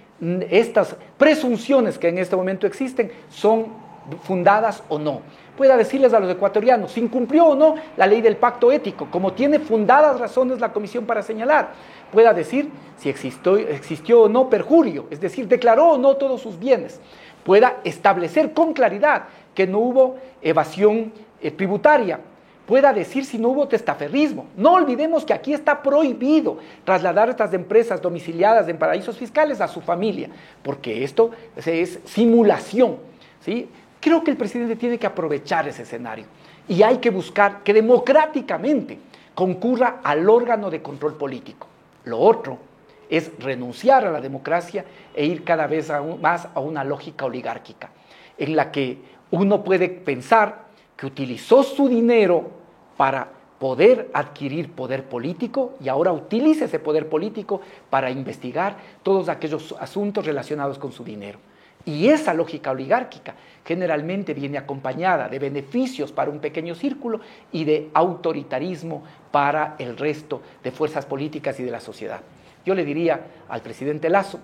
estas 0.50 0.94
presunciones 1.18 1.98
que 1.98 2.08
en 2.08 2.18
este 2.18 2.36
momento 2.36 2.66
existen 2.66 3.10
son 3.28 3.66
fundadas 4.22 4.82
o 4.88 4.98
no. 4.98 5.22
Pueda 5.56 5.76
decirles 5.76 6.14
a 6.14 6.20
los 6.20 6.30
ecuatorianos 6.30 6.92
si 6.92 7.00
incumplió 7.00 7.46
o 7.46 7.54
no 7.54 7.74
la 7.96 8.06
ley 8.06 8.20
del 8.20 8.36
pacto 8.36 8.72
ético, 8.72 9.08
como 9.10 9.32
tiene 9.32 9.58
fundadas 9.58 10.18
razones 10.18 10.60
la 10.60 10.72
comisión 10.72 11.04
para 11.04 11.22
señalar. 11.22 11.72
Pueda 12.12 12.32
decir 12.32 12.70
si 12.96 13.08
existió, 13.08 13.56
existió 13.56 14.22
o 14.22 14.28
no 14.28 14.48
perjurio, 14.48 15.06
es 15.10 15.20
decir, 15.20 15.48
declaró 15.48 15.90
o 15.90 15.98
no 15.98 16.14
todos 16.16 16.40
sus 16.40 16.58
bienes. 16.58 17.00
Pueda 17.44 17.78
establecer 17.84 18.52
con 18.52 18.72
claridad 18.72 19.24
que 19.54 19.66
no 19.66 19.78
hubo 19.78 20.16
evasión 20.40 21.12
eh, 21.40 21.50
tributaria, 21.50 22.20
pueda 22.66 22.92
decir 22.92 23.24
si 23.24 23.38
no 23.38 23.48
hubo 23.48 23.68
testaferrismo. 23.68 24.46
No 24.56 24.74
olvidemos 24.74 25.24
que 25.24 25.32
aquí 25.32 25.52
está 25.52 25.82
prohibido 25.82 26.58
trasladar 26.84 27.28
estas 27.28 27.52
empresas 27.54 28.00
domiciliadas 28.00 28.68
en 28.68 28.78
paraísos 28.78 29.16
fiscales 29.16 29.60
a 29.60 29.68
su 29.68 29.80
familia, 29.80 30.28
porque 30.62 31.04
esto 31.04 31.30
es 31.56 31.98
simulación. 32.04 32.96
¿sí? 33.40 33.68
Creo 34.00 34.22
que 34.22 34.30
el 34.30 34.36
presidente 34.36 34.76
tiene 34.76 34.98
que 34.98 35.06
aprovechar 35.06 35.66
ese 35.68 35.82
escenario 35.82 36.24
y 36.68 36.82
hay 36.82 36.98
que 36.98 37.10
buscar 37.10 37.62
que 37.62 37.72
democráticamente 37.72 38.98
concurra 39.34 40.00
al 40.02 40.28
órgano 40.28 40.70
de 40.70 40.82
control 40.82 41.14
político. 41.14 41.66
Lo 42.04 42.18
otro 42.18 42.58
es 43.08 43.30
renunciar 43.38 44.06
a 44.06 44.10
la 44.10 44.20
democracia 44.20 44.84
e 45.14 45.24
ir 45.26 45.44
cada 45.44 45.66
vez 45.66 45.92
más 46.20 46.48
a 46.54 46.60
una 46.60 46.84
lógica 46.84 47.26
oligárquica, 47.26 47.90
en 48.38 48.56
la 48.56 48.72
que 48.72 48.98
uno 49.30 49.62
puede 49.64 49.88
pensar 49.88 50.61
que 50.96 51.06
utilizó 51.06 51.62
su 51.62 51.88
dinero 51.88 52.50
para 52.96 53.28
poder 53.58 54.10
adquirir 54.12 54.72
poder 54.72 55.04
político 55.04 55.74
y 55.80 55.88
ahora 55.88 56.12
utiliza 56.12 56.64
ese 56.64 56.80
poder 56.80 57.08
político 57.08 57.60
para 57.90 58.10
investigar 58.10 58.76
todos 59.04 59.28
aquellos 59.28 59.74
asuntos 59.78 60.26
relacionados 60.26 60.78
con 60.78 60.90
su 60.90 61.04
dinero. 61.04 61.38
Y 61.84 62.08
esa 62.08 62.34
lógica 62.34 62.70
oligárquica 62.70 63.34
generalmente 63.64 64.34
viene 64.34 64.58
acompañada 64.58 65.28
de 65.28 65.38
beneficios 65.38 66.12
para 66.12 66.30
un 66.30 66.38
pequeño 66.38 66.74
círculo 66.74 67.20
y 67.50 67.64
de 67.64 67.90
autoritarismo 67.94 69.02
para 69.30 69.76
el 69.78 69.96
resto 69.96 70.42
de 70.62 70.70
fuerzas 70.70 71.06
políticas 71.06 71.58
y 71.58 71.62
de 71.64 71.70
la 71.70 71.80
sociedad. 71.80 72.20
Yo 72.64 72.74
le 72.74 72.84
diría 72.84 73.26
al 73.48 73.62
presidente 73.62 74.10
Lazo, 74.10 74.38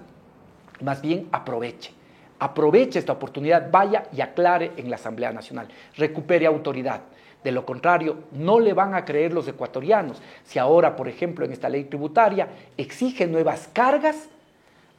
más 0.80 1.00
bien 1.02 1.28
aproveche, 1.32 1.92
aproveche 2.38 2.98
esta 2.98 3.12
oportunidad, 3.12 3.70
vaya 3.70 4.05
y 4.12 4.20
aclare 4.20 4.72
en 4.77 4.90
la 4.90 4.96
Asamblea 4.96 5.33
Nacional, 5.33 5.68
recupere 5.96 6.46
autoridad. 6.46 7.01
De 7.42 7.53
lo 7.53 7.64
contrario, 7.64 8.24
no 8.33 8.59
le 8.59 8.72
van 8.72 8.94
a 8.94 9.05
creer 9.05 9.33
los 9.33 9.46
ecuatorianos 9.46 10.20
si 10.44 10.59
ahora, 10.59 10.96
por 10.96 11.09
ejemplo, 11.09 11.44
en 11.44 11.53
esta 11.53 11.68
ley 11.68 11.85
tributaria 11.85 12.48
exige 12.77 13.27
nuevas 13.27 13.68
cargas 13.72 14.29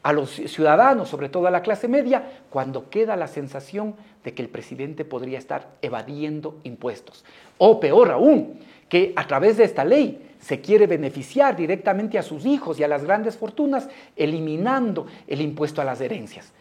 a 0.02 0.13
los 0.13 0.30
ciudadanos, 0.32 1.10
sobre 1.10 1.28
todo 1.28 1.47
a 1.47 1.52
la 1.52 1.62
clase 1.62 1.89
media, 1.89 2.23
cuando 2.49 2.89
queda 2.89 3.17
la 3.17 3.28
sensación 3.28 3.95
de 4.23 4.34
que 4.34 4.41
el 4.41 4.47
presidente 4.47 5.04
podría 5.04 5.38
estar 5.38 5.67
evadiendo 5.82 6.58
impuestos. 6.63 7.25
O 7.58 7.80
peor 7.80 8.12
aún, 8.12 8.60
que 8.88 9.12
a 9.15 9.28
través 9.28 9.58
de 9.58 9.65
esta 9.65 9.84
ley 9.84 10.30
se 10.39 10.62
quiere 10.62 10.88
beneficiar 10.88 11.58
directamente 11.58 12.17
a 12.17 12.23
sus 12.23 12.45
hijos 12.45 12.80
y 12.80 12.84
a 12.84 12.88
las 12.88 13.04
grandes 13.04 13.38
fortunas, 13.38 13.89
eliminando 14.15 15.06
el 15.28 15.41
impuesto 15.41 15.82
a 15.82 15.86
las 15.86 15.99
herencias. 15.99 16.54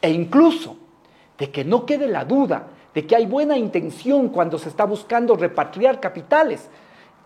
E 0.00 0.10
incluso 0.10 0.76
de 1.38 1.50
que 1.50 1.64
no 1.64 1.86
quede 1.86 2.08
la 2.08 2.24
duda 2.24 2.68
de 2.96 3.06
que 3.06 3.14
hay 3.14 3.26
buena 3.26 3.58
intención 3.58 4.30
cuando 4.30 4.58
se 4.58 4.70
está 4.70 4.86
buscando 4.86 5.36
repatriar 5.36 6.00
capitales 6.00 6.66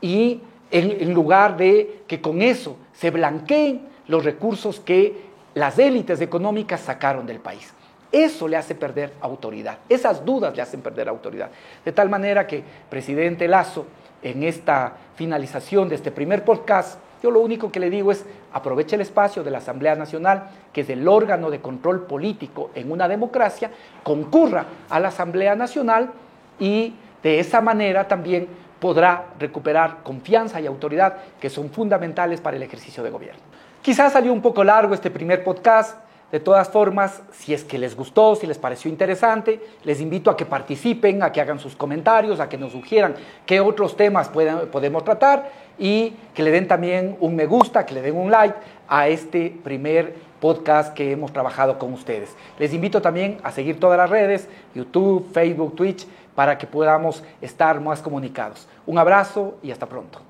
y 0.00 0.40
en, 0.72 1.14
lugar 1.14 1.56
de 1.56 2.02
que 2.09 2.20
con 2.20 2.42
eso 2.42 2.76
se 2.92 3.12
blanqueen 3.12 3.88
los 4.09 4.24
recursos 4.24 4.80
que 4.80 5.30
las 5.54 5.78
élites 5.78 6.20
económicas 6.20 6.80
sacaron 6.80 7.24
del 7.24 7.38
país. 7.38 7.72
Eso 8.11 8.48
le 8.48 8.56
hace 8.56 8.74
perder 8.74 9.12
autoridad, 9.20 9.78
esas 9.88 10.24
dudas 10.24 10.56
le 10.56 10.62
hacen 10.62 10.80
perder 10.80 11.09
autoridad. 11.09 11.50
De 11.85 11.92
tal 11.92 12.09
manera 12.09 12.48
que, 12.48 12.64
presidente 12.88 13.46
Lazo, 13.46 13.87
en 14.24 14.42
esta 14.42 14.96
finalización 15.14 15.88
de 15.88 15.94
este 15.94 16.11
primer 16.11 16.44
podcast, 16.44 16.98
yo 17.22 17.30
lo 17.30 17.40
único 17.40 17.70
que 17.70 17.80
le 17.80 17.90
digo 17.90 18.12
es 18.12 18.24
aproveche 18.52 18.96
el 18.96 19.02
espacio 19.02 19.42
de 19.42 19.50
la 19.50 19.59
Asamblea 19.59 19.94
Nacional, 19.94 20.50
que 20.72 20.83
es 20.83 20.90
el 20.90 21.06
órgano 21.06 21.50
de 21.50 21.61
control 21.61 22.02
político 22.02 22.70
en 22.74 22.90
una 22.90 23.09
democracia, 23.09 23.70
concurra 24.02 24.64
a 24.88 25.00
la 25.00 25.09
Asamblea 25.09 25.54
Nacional 25.54 26.11
y 26.59 26.94
de 27.22 27.40
esa 27.40 27.61
manera 27.61 28.09
también 28.09 28.48
podrá 28.80 29.26
recuperar 29.38 29.98
confianza 30.02 30.61
y 30.61 30.66
autoridad 30.66 31.16
que 31.38 31.50
son 31.50 31.70
fundamentales 31.70 32.40
para 32.40 32.56
el 32.56 32.62
ejercicio 32.62 33.02
de 33.02 33.11
gobierno. 33.11 33.42
Quizás 33.83 34.12
salió 34.12 34.33
un 34.33 34.42
poco 34.42 34.64
largo 34.64 34.94
este 34.94 35.11
primer 35.11 35.44
podcast, 35.44 35.98
de 36.33 36.40
todas 36.40 36.69
formas, 36.69 37.23
si 37.33 37.53
es 37.53 37.64
que 37.64 37.79
les 37.79 37.97
gustó, 37.97 38.37
si 38.37 38.47
les 38.47 38.59
pareció 38.59 38.90
interesante, 38.90 39.61
les 39.85 40.01
invito 40.01 40.31
a 40.31 40.37
que 40.37 40.47
participen, 40.47 41.23
a 41.23 41.33
que 41.33 41.40
hagan 41.40 41.59
sus 41.59 41.75
comentarios, 41.75 42.38
a 42.38 42.49
que 42.49 42.57
nos 42.57 42.73
sugieran 42.73 43.14
qué 43.47 43.61
otros 43.61 43.97
temas 43.97 44.29
podemos 44.29 45.05
tratar 45.05 45.51
y 45.79 46.14
que 46.35 46.43
le 46.43 46.51
den 46.51 46.69
también 46.69 47.16
un 47.21 47.35
me 47.35 47.47
gusta, 47.47 47.85
que 47.85 47.95
le 47.95 48.03
den 48.03 48.16
un 48.16 48.31
like 48.31 48.55
a 48.88 49.09
este 49.09 49.57
primer 49.64 50.14
podcast 50.40 50.95
que 50.95 51.12
hemos 51.12 51.33
trabajado 51.33 51.79
con 51.79 51.93
ustedes. 51.93 52.37
Les 52.59 52.73
invito 52.73 53.03
también 53.03 53.38
a 53.43 53.51
seguir 53.51 53.81
todas 53.81 53.99
las 53.99 54.11
redes, 54.11 54.49
YouTube, 54.75 55.31
Facebook, 55.33 55.75
Twitch, 55.75 56.07
para 56.35 56.59
que 56.59 56.66
podamos 56.66 57.23
estar 57.40 57.81
más 57.81 58.01
comunicados. 58.03 58.69
Un 58.87 58.99
abrazo 58.99 59.59
y 59.62 59.71
hasta 59.71 59.87
pronto. 59.87 60.21